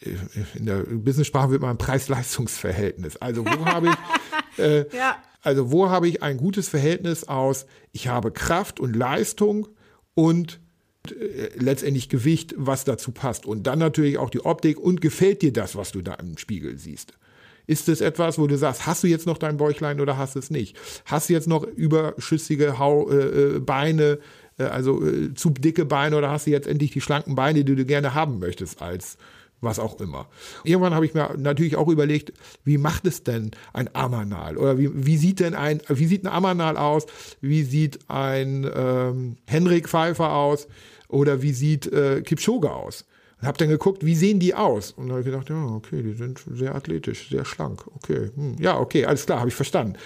[0.00, 0.10] äh,
[0.54, 3.16] in der Business-Sprache wird man ein Preis-Leistungs-Verhältnis.
[3.16, 5.16] Also wo habe ich, äh, Ja.
[5.42, 9.68] also wo habe ich ein gutes Verhältnis aus, ich habe Kraft und Leistung
[10.14, 10.60] und
[11.12, 13.46] äh, letztendlich Gewicht, was dazu passt.
[13.46, 16.78] Und dann natürlich auch die Optik und gefällt dir das, was du da im Spiegel
[16.78, 17.14] siehst.
[17.66, 20.38] Ist es etwas, wo du sagst, hast du jetzt noch dein Bäuchlein oder hast du
[20.38, 20.76] es nicht?
[21.04, 24.18] Hast du jetzt noch überschüssige Hau, äh, äh Beine,
[24.58, 27.74] äh, also äh, zu dicke Beine oder hast du jetzt endlich die schlanken Beine, die
[27.74, 29.18] du gerne haben möchtest als
[29.60, 30.28] was auch immer.
[30.64, 32.32] Irgendwann habe ich mir natürlich auch überlegt,
[32.64, 34.56] wie macht es denn ein Amanal?
[34.56, 37.06] Oder wie, wie sieht denn ein, wie sieht ein Amanal aus?
[37.40, 40.68] Wie sieht ein ähm, Henrik Pfeiffer aus?
[41.08, 43.06] Oder wie sieht äh, Kipchoge aus?
[43.40, 44.92] Und habe dann geguckt, wie sehen die aus?
[44.92, 47.86] Und habe gedacht, ja, okay, die sind sehr athletisch, sehr schlank.
[47.94, 49.96] Okay, hm, ja, okay, alles klar, habe ich verstanden.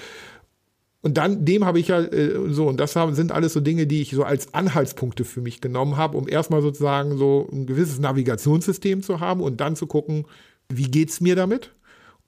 [1.01, 3.87] Und dann, dem habe ich ja äh, so, und das haben, sind alles so Dinge,
[3.87, 7.99] die ich so als Anhaltspunkte für mich genommen habe, um erstmal sozusagen so ein gewisses
[7.99, 10.27] Navigationssystem zu haben und dann zu gucken,
[10.69, 11.75] wie geht's mir damit?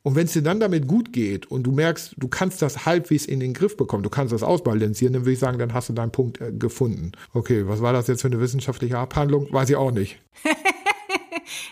[0.04, 3.24] Und wenn es dir dann damit gut geht und du merkst, du kannst das halbwegs
[3.24, 5.94] in den Griff bekommen, du kannst das ausbalancieren, dann würde ich sagen, dann hast du
[5.94, 7.12] deinen Punkt äh, gefunden.
[7.32, 9.50] Okay, was war das jetzt für eine wissenschaftliche Abhandlung?
[9.50, 10.18] Weiß ich auch nicht.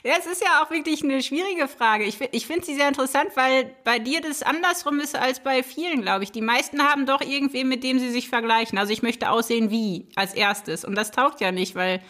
[0.05, 2.05] Ja, es ist ja auch wirklich eine schwierige Frage.
[2.05, 6.03] Ich, ich finde sie sehr interessant, weil bei dir das andersrum ist als bei vielen,
[6.03, 6.33] glaube ich.
[6.33, 8.79] Die meisten haben doch irgendwen, mit dem sie sich vergleichen.
[8.79, 10.85] Also ich möchte aussehen wie als erstes.
[10.85, 12.03] Und das taugt ja nicht, weil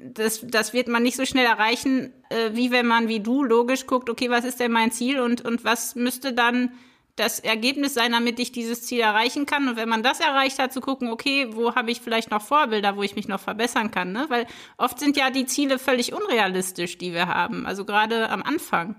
[0.00, 3.86] das, das wird man nicht so schnell erreichen, äh, wie wenn man wie du logisch
[3.86, 6.72] guckt, okay, was ist denn mein Ziel und, und was müsste dann
[7.16, 9.68] das Ergebnis sein, damit ich dieses Ziel erreichen kann.
[9.68, 12.96] Und wenn man das erreicht hat, zu gucken, okay, wo habe ich vielleicht noch Vorbilder,
[12.96, 14.12] wo ich mich noch verbessern kann.
[14.12, 14.26] Ne?
[14.28, 14.46] Weil
[14.76, 17.66] oft sind ja die Ziele völlig unrealistisch, die wir haben.
[17.66, 18.96] Also gerade am Anfang.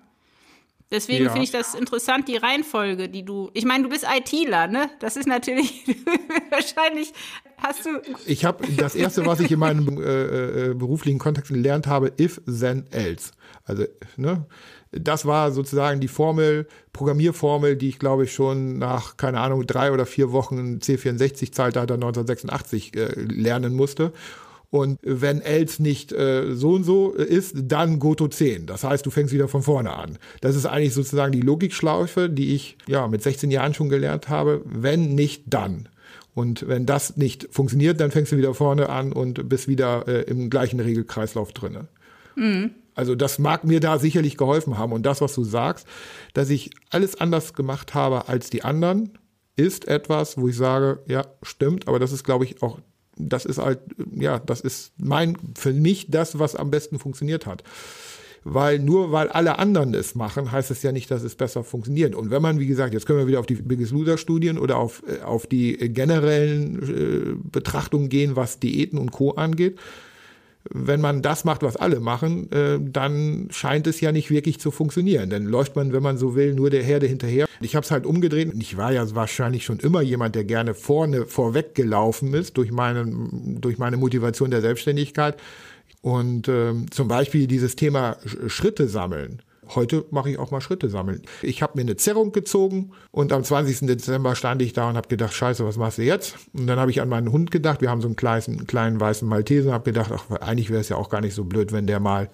[0.92, 1.32] Deswegen ja.
[1.32, 3.52] finde ich das interessant, die Reihenfolge, die du.
[3.54, 4.90] Ich meine, du bist ITler, ne?
[5.00, 5.86] Das ist natürlich
[6.50, 7.14] wahrscheinlich
[7.62, 7.90] hast du.
[8.26, 12.42] Ich habe das erste, was ich in meinem äh, äh, beruflichen Kontext gelernt habe, if
[12.46, 13.32] then else.
[13.66, 13.86] Also
[14.18, 14.46] ne,
[14.92, 19.92] das war sozusagen die Formel, Programmierformel, die ich glaube ich schon nach, keine Ahnung, drei
[19.92, 24.14] oder vier Wochen C64-Zeitalter 1986 äh, lernen musste.
[24.72, 28.68] Und wenn else nicht äh, so und so ist, dann Goto 10.
[28.68, 30.20] Das heißt, du fängst wieder von vorne an.
[30.42, 34.62] Das ist eigentlich sozusagen die Logikschlaufe, die ich ja mit 16 Jahren schon gelernt habe.
[34.66, 35.90] Wenn nicht, dann.
[36.40, 40.22] Und wenn das nicht funktioniert, dann fängst du wieder vorne an und bist wieder äh,
[40.22, 41.90] im gleichen Regelkreislauf drinne.
[42.38, 42.72] Mhm.
[42.96, 44.94] Also das mag mir da sicherlich geholfen haben.
[44.94, 45.86] Und das, was du sagst,
[46.34, 49.18] dass ich alles anders gemacht habe als die anderen,
[49.58, 52.80] ist etwas, wo ich sage, ja, stimmt, aber das ist, glaube ich, auch,
[53.18, 53.82] das ist halt,
[54.16, 57.64] ja, das ist mein, für mich das, was am besten funktioniert hat.
[58.44, 62.16] Weil nur weil alle anderen es machen, heißt es ja nicht, dass es besser funktioniert.
[62.16, 64.78] Und wenn man, wie gesagt, jetzt können wir wieder auf die Biggest Loser Studien oder
[64.78, 69.32] auf, äh, auf die generellen äh, Betrachtungen gehen, was Diäten und Co.
[69.32, 69.78] angeht
[70.72, 74.72] wenn man das macht, was alle machen, äh, dann scheint es ja nicht wirklich zu
[74.72, 75.30] funktionieren.
[75.30, 77.48] Dann läuft man, wenn man so will, nur der Herde hinterher.
[77.62, 78.52] Ich habe es halt umgedreht.
[78.60, 83.06] Ich war ja wahrscheinlich schon immer jemand, der gerne vorne vorweg gelaufen ist durch meine,
[83.32, 85.38] durch meine Motivation der Selbstständigkeit.
[86.02, 89.42] Und ähm, zum Beispiel dieses Thema Schritte sammeln
[89.76, 91.22] heute mache ich auch mal Schritte sammeln.
[91.42, 93.88] Ich habe mir eine Zerrung gezogen und am 20.
[93.88, 96.36] Dezember stand ich da und habe gedacht, scheiße, was machst du jetzt?
[96.54, 99.00] Und dann habe ich an meinen Hund gedacht, wir haben so einen kleinen, einen kleinen
[99.00, 101.88] weißen Malteser, habe gedacht, ach, eigentlich wäre es ja auch gar nicht so blöd, wenn
[101.88, 102.30] der mal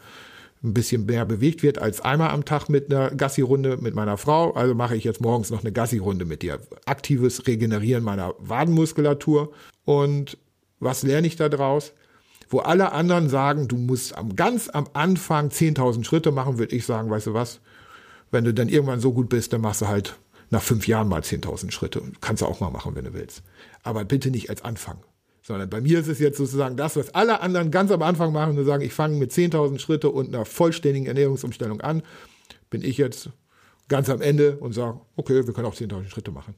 [0.64, 4.52] ein bisschen mehr bewegt wird als einmal am Tag mit einer Gassi-Runde mit meiner Frau.
[4.54, 6.60] Also mache ich jetzt morgens noch eine Gassi-Runde mit dir.
[6.86, 9.52] Aktives Regenerieren meiner Wadenmuskulatur.
[9.84, 10.38] Und
[10.80, 11.94] was lerne ich da draus?
[12.56, 16.86] Wo alle anderen sagen, du musst am, ganz am Anfang 10.000 Schritte machen, würde ich
[16.86, 17.60] sagen, weißt du was,
[18.32, 20.16] wenn du dann irgendwann so gut bist, dann machst du halt
[20.52, 22.02] nach fünf Jahren mal 10.000 Schritte.
[22.22, 23.44] Kannst du auch mal machen, wenn du willst.
[23.84, 25.00] Aber bitte nicht als Anfang.
[25.42, 28.58] Sondern bei mir ist es jetzt sozusagen das, was alle anderen ganz am Anfang machen
[28.58, 32.04] und sagen, ich fange mit 10.000 Schritte und einer vollständigen Ernährungsumstellung an.
[32.70, 33.32] Bin ich jetzt
[33.90, 36.56] ganz am Ende und sage, okay, wir können auch 10.000 Schritte machen.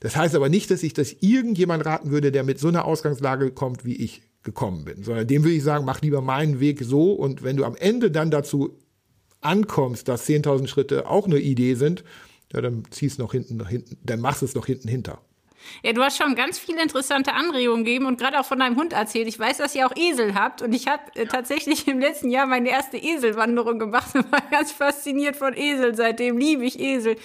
[0.00, 3.50] Das heißt aber nicht, dass ich das irgendjemand raten würde, der mit so einer Ausgangslage
[3.50, 7.12] kommt wie ich gekommen bin, sondern dem würde ich sagen, mach lieber meinen Weg so
[7.12, 8.78] und wenn du am Ende dann dazu
[9.42, 12.02] ankommst, dass 10.000 Schritte auch eine Idee sind,
[12.52, 15.20] ja, dann ziehst noch hinten, nach hinten, dann machst es noch hinten hinter.
[15.82, 18.92] Ja, du hast schon ganz viele interessante Anregungen gegeben und gerade auch von deinem Hund
[18.92, 19.26] erzählt.
[19.28, 22.46] Ich weiß, dass ihr auch Esel habt und ich habe äh, tatsächlich im letzten Jahr
[22.46, 25.94] meine erste Eselwanderung gemacht und war ganz fasziniert von Esel.
[25.94, 27.16] Seitdem liebe ich Esel.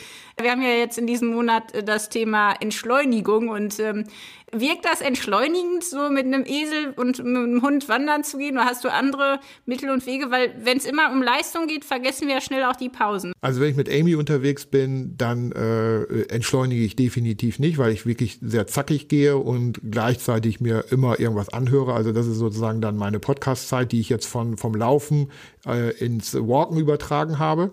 [0.44, 4.06] Wir haben ja jetzt in diesem Monat äh, das Thema Entschleunigung und ähm,
[4.54, 8.58] Wirkt das entschleunigend, so mit einem Esel und mit einem Hund wandern zu gehen?
[8.58, 10.30] Oder hast du andere Mittel und Wege?
[10.30, 13.32] Weil wenn es immer um Leistung geht, vergessen wir ja schnell auch die Pausen.
[13.40, 18.06] Also wenn ich mit Amy unterwegs bin, dann äh, entschleunige ich definitiv nicht, weil ich
[18.06, 21.94] wirklich sehr zackig gehe und gleichzeitig mir immer irgendwas anhöre.
[21.94, 25.32] Also das ist sozusagen dann meine Podcast-Zeit, die ich jetzt von, vom Laufen
[25.66, 27.72] äh, ins Walken übertragen habe.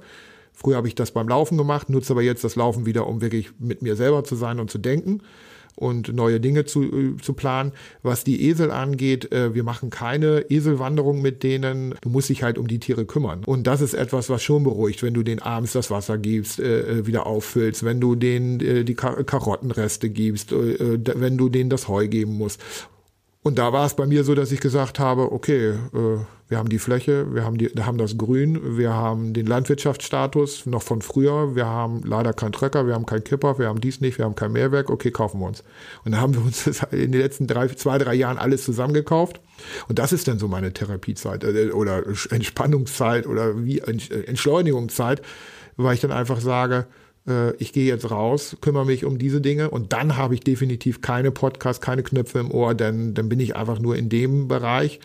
[0.60, 3.50] Früher habe ich das beim Laufen gemacht, nutze aber jetzt das Laufen wieder, um wirklich
[3.60, 5.22] mit mir selber zu sein und zu denken.
[5.76, 7.70] und neue Dinge zu, äh, zu planen.
[8.02, 11.94] Was die Esel angeht, äh, wir machen keine Eselwanderung mit denen.
[12.00, 13.44] Du musst dich halt um die Tiere kümmern.
[13.44, 17.06] Und das ist etwas, was schon beruhigt, wenn du denen abends das Wasser gibst, äh,
[17.06, 22.60] wieder auffüllst, wenn du denen die Karottenreste gibst, wenn du denen das Heu geben musst.
[23.42, 26.18] Und da war es bei mir so, dass ich gesagt habe, okay, äh,
[26.48, 30.82] wir haben die Fläche, wir haben, die, haben das Grün, wir haben den Landwirtschaftsstatus noch
[30.82, 34.18] von früher, wir haben leider keinen Trecker, wir haben keinen Kipper, wir haben dies nicht,
[34.18, 35.62] wir haben kein Mehrwerk, okay, kaufen wir uns.
[36.04, 39.40] Und dann haben wir uns in den letzten drei, zwei, drei Jahren alles zusammengekauft.
[39.88, 45.20] Und das ist dann so meine Therapiezeit äh, oder Entspannungszeit oder wie Entschleunigungszeit,
[45.76, 46.86] weil ich dann einfach sage,
[47.28, 51.00] äh, ich gehe jetzt raus, kümmere mich um diese Dinge und dann habe ich definitiv
[51.00, 55.00] keine Podcasts, keine Knöpfe im Ohr, denn dann bin ich einfach nur in dem Bereich.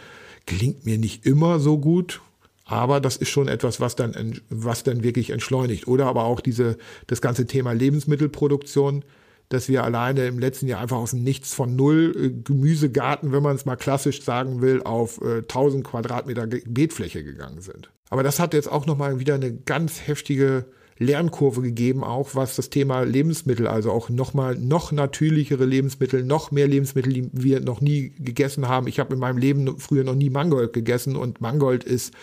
[0.46, 2.22] Klingt mir nicht immer so gut,
[2.66, 5.88] aber das ist schon etwas, was dann, was dann wirklich entschleunigt.
[5.88, 9.04] Oder aber auch diese, das ganze Thema Lebensmittelproduktion,
[9.50, 13.44] dass wir alleine im letzten Jahr einfach aus dem Nichts von null äh, Gemüsegarten, wenn
[13.44, 17.92] man es mal klassisch sagen will, auf äh, 1000 Quadratmeter Beetfläche gegangen sind.
[18.10, 20.66] Aber das hat jetzt auch nochmal wieder eine ganz heftige
[21.04, 26.68] Lernkurve gegeben, auch was das Thema Lebensmittel, also auch nochmal noch natürlichere Lebensmittel, noch mehr
[26.68, 28.88] Lebensmittel, die wir noch nie gegessen haben.
[28.88, 32.14] Ich habe in meinem Leben früher noch nie Mangold gegessen und Mangold ist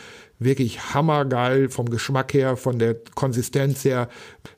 [0.40, 4.08] wirklich hammergeil vom Geschmack her, von der Konsistenz her.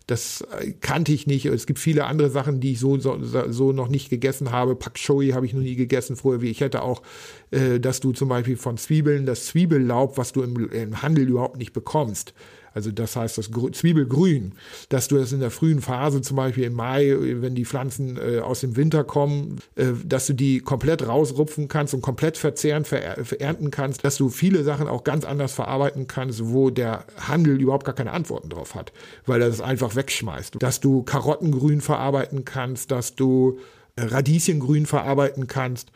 [0.06, 0.46] Das
[0.80, 1.44] kannte ich nicht.
[1.46, 4.76] Es gibt viele andere Sachen, die ich so, so, so noch nicht gegessen habe.
[4.76, 6.40] Pak Choi habe ich noch nie gegessen früher.
[6.40, 7.02] Wie ich hätte auch,
[7.50, 11.58] äh, dass du zum Beispiel von Zwiebeln das Zwiebellaub, was du im, im Handel überhaupt
[11.58, 12.32] nicht bekommst,
[12.74, 14.52] also das heißt das Zwiebelgrün,
[14.88, 18.40] dass du das in der frühen Phase, zum Beispiel im Mai, wenn die Pflanzen äh,
[18.40, 23.24] aus dem Winter kommen, äh, dass du die komplett rausrupfen kannst und komplett verzehren, ver
[23.24, 27.84] verernten kannst, dass du viele Sachen auch ganz anders verarbeiten kannst, wo der Handel überhaupt
[27.84, 28.92] gar keine Antworten drauf hat,
[29.26, 30.56] weil er das einfach wegschmeißt.
[30.58, 33.58] Dass du Karottengrün verarbeiten kannst, dass du
[33.98, 35.92] Radieschengrün verarbeiten kannst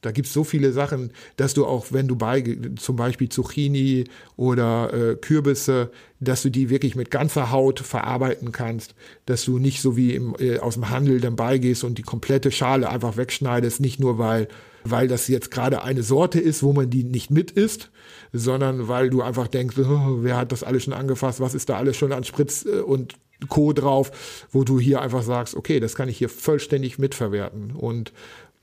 [0.00, 2.42] da gibt's so viele Sachen, dass du auch, wenn du bei
[2.76, 4.04] zum Beispiel Zucchini
[4.36, 5.90] oder äh, Kürbisse,
[6.20, 8.94] dass du die wirklich mit ganzer Haut verarbeiten kannst,
[9.26, 12.50] dass du nicht so wie im, äh, aus dem Handel dann beigehst und die komplette
[12.50, 14.48] Schale einfach wegschneidest, nicht nur weil
[14.84, 17.90] weil das jetzt gerade eine Sorte ist, wo man die nicht mit isst,
[18.32, 21.76] sondern weil du einfach denkst, oh, wer hat das alles schon angefasst, was ist da
[21.76, 23.14] alles schon an Spritz äh, und
[23.48, 23.72] Co.
[23.72, 27.72] drauf, wo du hier einfach sagst, okay, das kann ich hier vollständig mitverwerten.
[27.72, 28.12] Und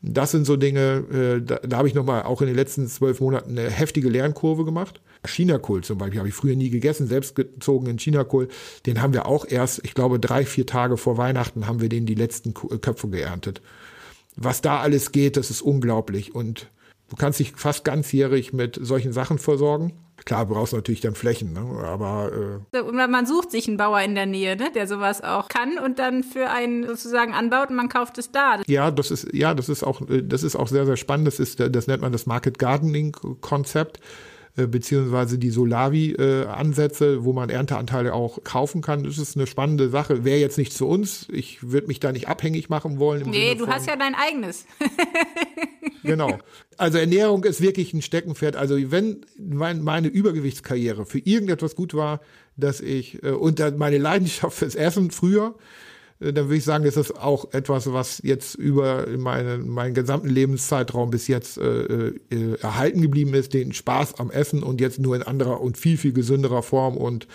[0.01, 3.19] das sind so Dinge, äh, da, da habe ich nochmal auch in den letzten zwölf
[3.19, 5.01] Monaten eine heftige Lernkurve gemacht.
[5.25, 8.47] Chinakohl zum Beispiel habe ich früher nie gegessen, selbstgezogenen Chinakohl.
[8.85, 12.05] Den haben wir auch erst, ich glaube, drei, vier Tage vor Weihnachten haben wir den
[12.05, 13.61] die letzten äh, Köpfe geerntet.
[14.35, 16.35] Was da alles geht, das ist unglaublich.
[16.35, 16.69] Und
[17.09, 19.93] du kannst dich fast ganzjährig mit solchen Sachen versorgen.
[20.25, 21.61] Klar, brauchst du natürlich dann Flächen, ne?
[21.85, 24.71] aber äh man sucht sich einen Bauer in der Nähe, ne?
[24.73, 28.59] der sowas auch kann und dann für einen sozusagen anbaut und man kauft es da.
[28.67, 31.27] Ja, das ist ja, das ist auch äh, das ist auch sehr sehr spannend.
[31.27, 33.99] Das ist das nennt man das Market Gardening Konzept.
[34.57, 39.03] Äh, beziehungsweise die Solavi-Ansätze, wo man Ernteanteile auch kaufen kann.
[39.03, 40.25] Das ist eine spannende Sache.
[40.25, 41.27] Wäre jetzt nicht zu uns.
[41.31, 43.29] Ich würde mich da nicht abhängig machen wollen.
[43.29, 44.65] Nee, Sinne du hast ja dein eigenes.
[46.03, 46.39] genau.
[46.75, 48.55] Also Ernährung ist wirklich ein Steckenpferd.
[48.55, 52.19] Also wenn meine Übergewichtskarriere für irgendetwas gut war,
[52.55, 55.53] dass ich äh, und meine Leidenschaft fürs Essen früher, äh,
[56.19, 61.11] dann würde ich sagen, ist das auch etwas, was jetzt über meine, meinen gesamten Lebenszeitraum
[61.11, 65.23] bis jetzt äh, äh, erhalten geblieben ist, den Spaß am Essen und jetzt nur in
[65.23, 67.27] anderer und viel, viel gesünderer Form und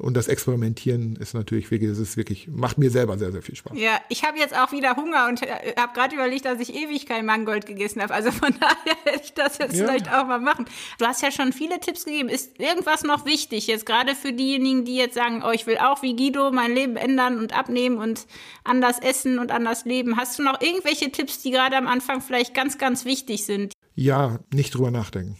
[0.00, 3.54] und das Experimentieren ist natürlich wirklich, das ist wirklich, macht mir selber sehr, sehr viel
[3.54, 3.72] Spaß.
[3.76, 7.04] Ja, ich habe jetzt auch wieder Hunger und äh, habe gerade überlegt, dass ich ewig
[7.04, 8.14] kein Mangold gegessen habe.
[8.14, 9.84] Also von daher hätte ich das jetzt ja.
[9.84, 10.64] vielleicht auch mal machen.
[10.98, 12.30] Du hast ja schon viele Tipps gegeben.
[12.30, 16.02] Ist irgendwas noch wichtig, jetzt gerade für diejenigen, die jetzt sagen, oh, ich will auch
[16.02, 18.26] wie Guido mein Leben ändern und abnehmen und
[18.64, 20.16] anders essen und anders leben.
[20.16, 23.74] Hast du noch irgendwelche Tipps, die gerade am Anfang vielleicht ganz, ganz wichtig sind?
[23.94, 25.36] Ja, nicht drüber nachdenken.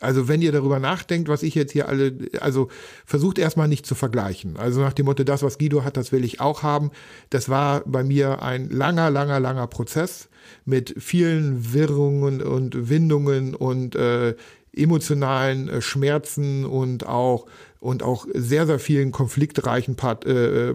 [0.00, 2.68] Also wenn ihr darüber nachdenkt, was ich jetzt hier alle, also
[3.04, 4.56] versucht erstmal nicht zu vergleichen.
[4.56, 6.90] Also nach dem Motto, das, was Guido hat, das will ich auch haben.
[7.30, 10.28] Das war bei mir ein langer, langer, langer Prozess
[10.64, 14.34] mit vielen Wirrungen und Windungen und äh,
[14.72, 17.46] emotionalen äh, Schmerzen und auch
[17.80, 20.74] und auch sehr, sehr vielen konfliktreichen Part, äh, äh,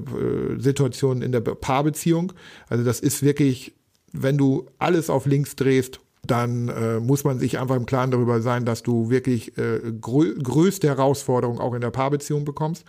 [0.58, 2.32] Situationen in der Paarbeziehung.
[2.70, 3.74] Also das ist wirklich,
[4.14, 8.42] wenn du alles auf links drehst, dann äh, muss man sich einfach im Klaren darüber
[8.42, 12.86] sein, dass du wirklich äh, grö größte Herausforderungen auch in der Paarbeziehung bekommst.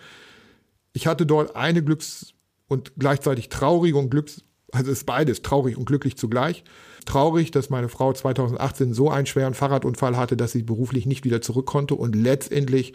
[0.92, 2.34] Ich hatte dort eine Glücks-
[2.68, 6.62] und gleichzeitig traurige und Glücks-, also es ist beides, traurig und glücklich zugleich.
[7.06, 11.42] Traurig, dass meine Frau 2018 so einen schweren Fahrradunfall hatte, dass sie beruflich nicht wieder
[11.42, 12.92] zurück konnte und letztendlich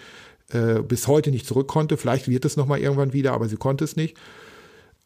[0.51, 1.97] äh, bis heute nicht zurück konnte.
[1.97, 4.17] Vielleicht wird es nochmal irgendwann wieder, aber sie konnte es nicht.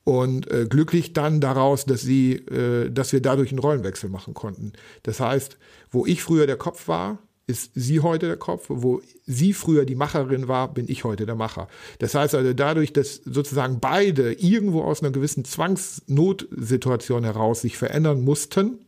[0.03, 4.73] Und äh, glücklich dann daraus, dass sie, äh, dass wir dadurch einen Rollenwechsel machen konnten.
[5.03, 5.57] Das heißt,
[5.91, 8.65] wo ich früher der Kopf war, ist sie heute der Kopf.
[8.69, 11.67] Wo sie früher die Macherin war, bin ich heute der Macher.
[11.99, 18.23] Das heißt also dadurch, dass sozusagen beide irgendwo aus einer gewissen Zwangsnotsituation heraus sich verändern
[18.23, 18.79] mussten,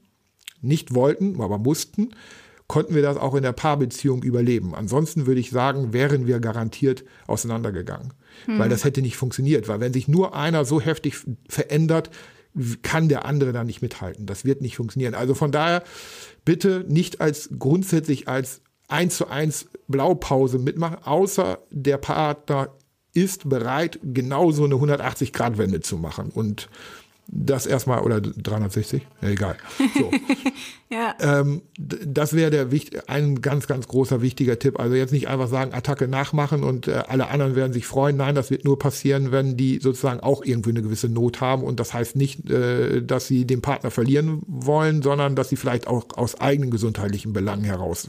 [0.62, 2.12] nicht wollten, aber mussten,
[2.68, 4.74] konnten wir das auch in der Paarbeziehung überleben.
[4.74, 8.14] Ansonsten würde ich sagen, wären wir garantiert auseinandergegangen.
[8.46, 8.60] Hm.
[8.60, 9.68] Weil das hätte nicht funktioniert.
[9.68, 11.16] Weil wenn sich nur einer so heftig
[11.48, 12.10] verändert,
[12.84, 14.26] kann der andere da nicht mithalten.
[14.26, 15.14] Das wird nicht funktionieren.
[15.14, 15.84] Also von daher
[16.46, 22.70] bitte nicht als grundsätzlich als eins zu eins Blaupause mitmachen, außer der Partner
[23.14, 26.30] ist bereit, genau so eine 180-Grad-Wende zu machen.
[26.30, 26.70] Und
[27.28, 29.58] das erstmal, oder 360, ja, egal.
[29.98, 30.12] So.
[30.92, 31.16] ja.
[31.20, 32.68] ähm, das wäre der
[33.08, 34.80] ein ganz, ganz großer wichtiger Tipp.
[34.80, 38.18] Also jetzt nicht einfach sagen, Attacke nachmachen und äh, alle anderen werden sich freuen.
[38.18, 41.64] Nein, das wird nur passieren, wenn die sozusagen auch irgendwie eine gewisse Not haben.
[41.64, 45.88] Und das heißt nicht, äh, dass sie den Partner verlieren wollen, sondern dass sie vielleicht
[45.88, 48.08] auch aus eigenen gesundheitlichen Belangen heraus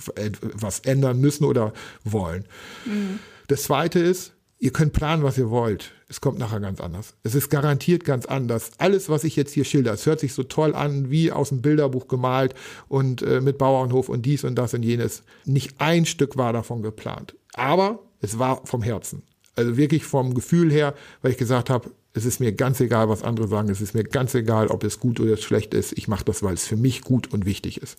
[0.54, 1.72] was ändern müssen oder
[2.04, 2.44] wollen.
[2.84, 3.18] Mhm.
[3.48, 5.92] Das zweite ist, Ihr könnt planen, was ihr wollt.
[6.08, 7.14] Es kommt nachher ganz anders.
[7.24, 8.70] Es ist garantiert ganz anders.
[8.78, 11.62] Alles, was ich jetzt hier schilder, es hört sich so toll an, wie aus dem
[11.62, 12.54] Bilderbuch gemalt
[12.88, 15.24] und äh, mit Bauernhof und dies und das und jenes.
[15.44, 17.34] Nicht ein Stück war davon geplant.
[17.54, 19.22] Aber es war vom Herzen.
[19.56, 23.22] Also wirklich vom Gefühl her, weil ich gesagt habe, es ist mir ganz egal, was
[23.22, 23.68] andere sagen.
[23.68, 25.92] Es ist mir ganz egal, ob es gut oder schlecht ist.
[25.98, 27.98] Ich mache das, weil es für mich gut und wichtig ist.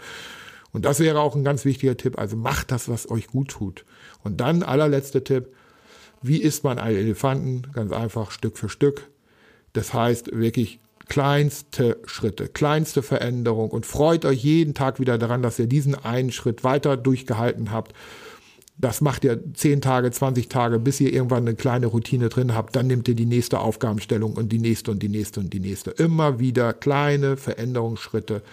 [0.72, 2.18] Und das wäre auch ein ganz wichtiger Tipp.
[2.18, 3.86] Also macht das, was euch gut tut.
[4.24, 5.50] Und dann allerletzter Tipp
[6.22, 7.64] wie isst man einen Elefanten?
[7.74, 9.10] Ganz einfach Stück für Stück.
[9.74, 15.60] Das heißt wirklich kleinste Schritte, kleinste Veränderung und freut euch jeden Tag wieder daran, dass
[15.60, 17.94] ihr diesen einen Schritt weiter durchgehalten habt.
[18.80, 22.76] Das macht ihr 10 Tage, 20 Tage, bis ihr irgendwann eine kleine Routine drin habt.
[22.76, 25.92] Dann nehmt ihr die nächste Aufgabenstellung und die nächste und die nächste und die nächste.
[25.92, 28.44] Immer wieder kleine Veränderungsschritte.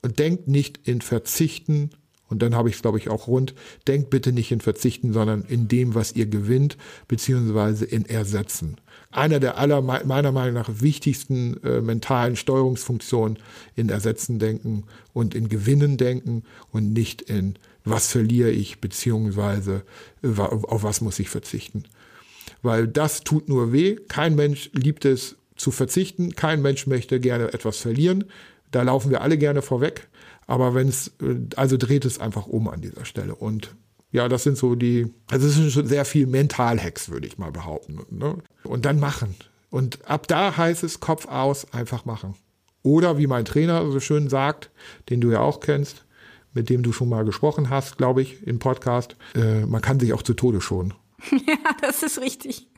[0.00, 1.90] Und denkt nicht in Verzichten
[2.28, 3.54] und dann habe ich es, glaube ich, auch rund.
[3.86, 6.76] Denkt bitte nicht in Verzichten, sondern in dem, was ihr gewinnt,
[7.08, 8.76] beziehungsweise in Ersetzen.
[9.10, 13.38] Einer der aller, meiner Meinung nach, wichtigsten äh, mentalen Steuerungsfunktionen
[13.74, 17.54] in Ersetzen denken und in Gewinnen denken und nicht in
[17.84, 19.82] was verliere ich, beziehungsweise
[20.22, 21.84] äh, auf was muss ich verzichten.
[22.62, 23.96] Weil das tut nur weh.
[24.08, 26.34] Kein Mensch liebt es zu verzichten.
[26.34, 28.24] Kein Mensch möchte gerne etwas verlieren.
[28.70, 30.08] Da laufen wir alle gerne vorweg.
[30.48, 33.36] Aber wenn es, äh, also dreht es einfach um an dieser Stelle.
[33.36, 33.76] Und
[34.10, 37.52] ja, das sind so die, also es sind schon sehr viel Mental-Hacks, würde ich mal
[37.52, 38.00] behaupten.
[38.10, 38.38] Ne?
[38.64, 39.36] Und dann machen.
[39.70, 42.34] Und ab da heißt es Kopf aus, einfach machen.
[42.82, 44.70] Oder wie mein Trainer so schön sagt,
[45.10, 46.06] den du ja auch kennst,
[46.54, 50.14] mit dem du schon mal gesprochen hast, glaube ich, im Podcast, äh, man kann sich
[50.14, 50.94] auch zu Tode schonen.
[51.30, 52.68] Ja, das ist richtig.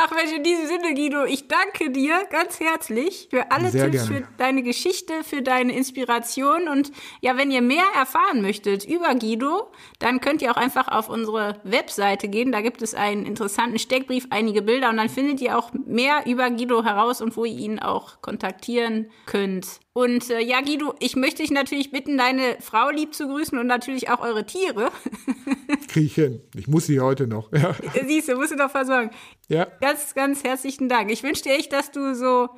[0.00, 4.06] Ach Mensch, in diesem Sinne, Guido, ich danke dir ganz herzlich für alle Sehr Tipps,
[4.06, 4.26] gerne.
[4.26, 6.68] für deine Geschichte, für deine Inspiration.
[6.68, 11.08] Und ja, wenn ihr mehr erfahren möchtet über Guido, dann könnt ihr auch einfach auf
[11.08, 12.52] unsere Webseite gehen.
[12.52, 16.48] Da gibt es einen interessanten Steckbrief, einige Bilder und dann findet ihr auch mehr über
[16.50, 19.80] Guido heraus und wo ihr ihn auch kontaktieren könnt.
[19.98, 23.66] Und äh, ja, Guido, ich möchte dich natürlich bitten, deine Frau lieb zu grüßen und
[23.66, 24.92] natürlich auch eure Tiere.
[25.88, 26.40] Krieg ich hin.
[26.54, 27.50] Ich muss sie heute noch.
[27.58, 27.74] Ja.
[28.06, 29.10] Siehst du, musst du doch versorgen.
[29.48, 29.66] Ja.
[29.88, 31.10] Ganz, ganz herzlichen Dank.
[31.10, 32.50] Ich wünsche dir echt, dass du so,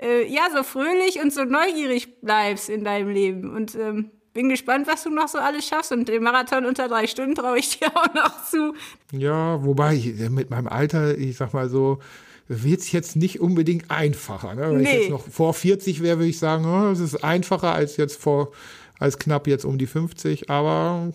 [0.00, 3.54] äh, ja, so fröhlich und so neugierig bleibst in deinem Leben.
[3.54, 5.92] Und ähm, bin gespannt, was du noch so alles schaffst.
[5.92, 8.72] Und den Marathon unter drei Stunden traue ich dir auch noch zu.
[9.12, 11.98] Ja, wobei ich, mit meinem Alter, ich sag mal so,
[12.46, 14.54] wird es jetzt nicht unbedingt einfacher.
[14.54, 14.62] Ne?
[14.70, 14.88] Wenn nee.
[14.88, 18.18] ich jetzt noch vor 40 wäre, würde ich sagen, oh, es ist einfacher als jetzt
[18.18, 18.52] vor,
[18.98, 20.48] als knapp jetzt um die 50.
[20.48, 21.12] Aber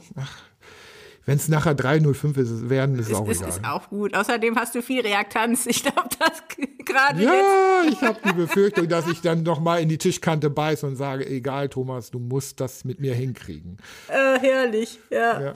[1.26, 3.46] wenn es nachher 305 ist, werden, ist es auch egal.
[3.46, 4.16] Das ist auch gut.
[4.16, 5.66] Außerdem hast du viel Reaktanz.
[5.66, 6.44] Ich glaube, das
[6.86, 7.44] gerade ja, jetzt.
[7.44, 10.96] Ja, ich habe die Befürchtung, dass ich dann noch mal in die Tischkante beiße und
[10.96, 13.78] sage, egal, Thomas, du musst das mit mir hinkriegen.
[14.08, 15.42] Äh, herrlich, ja.
[15.42, 15.54] ja.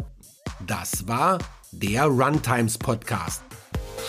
[0.65, 1.39] Das war
[1.71, 3.43] der Runtimes Podcast.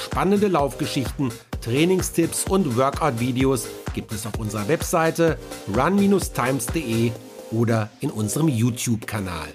[0.05, 5.39] Spannende Laufgeschichten Trainingstipps und Workout-Videos gibt es auf unserer Webseite
[5.77, 7.13] run-times.de
[7.51, 9.49] oder in unserem YouTube-Kanal.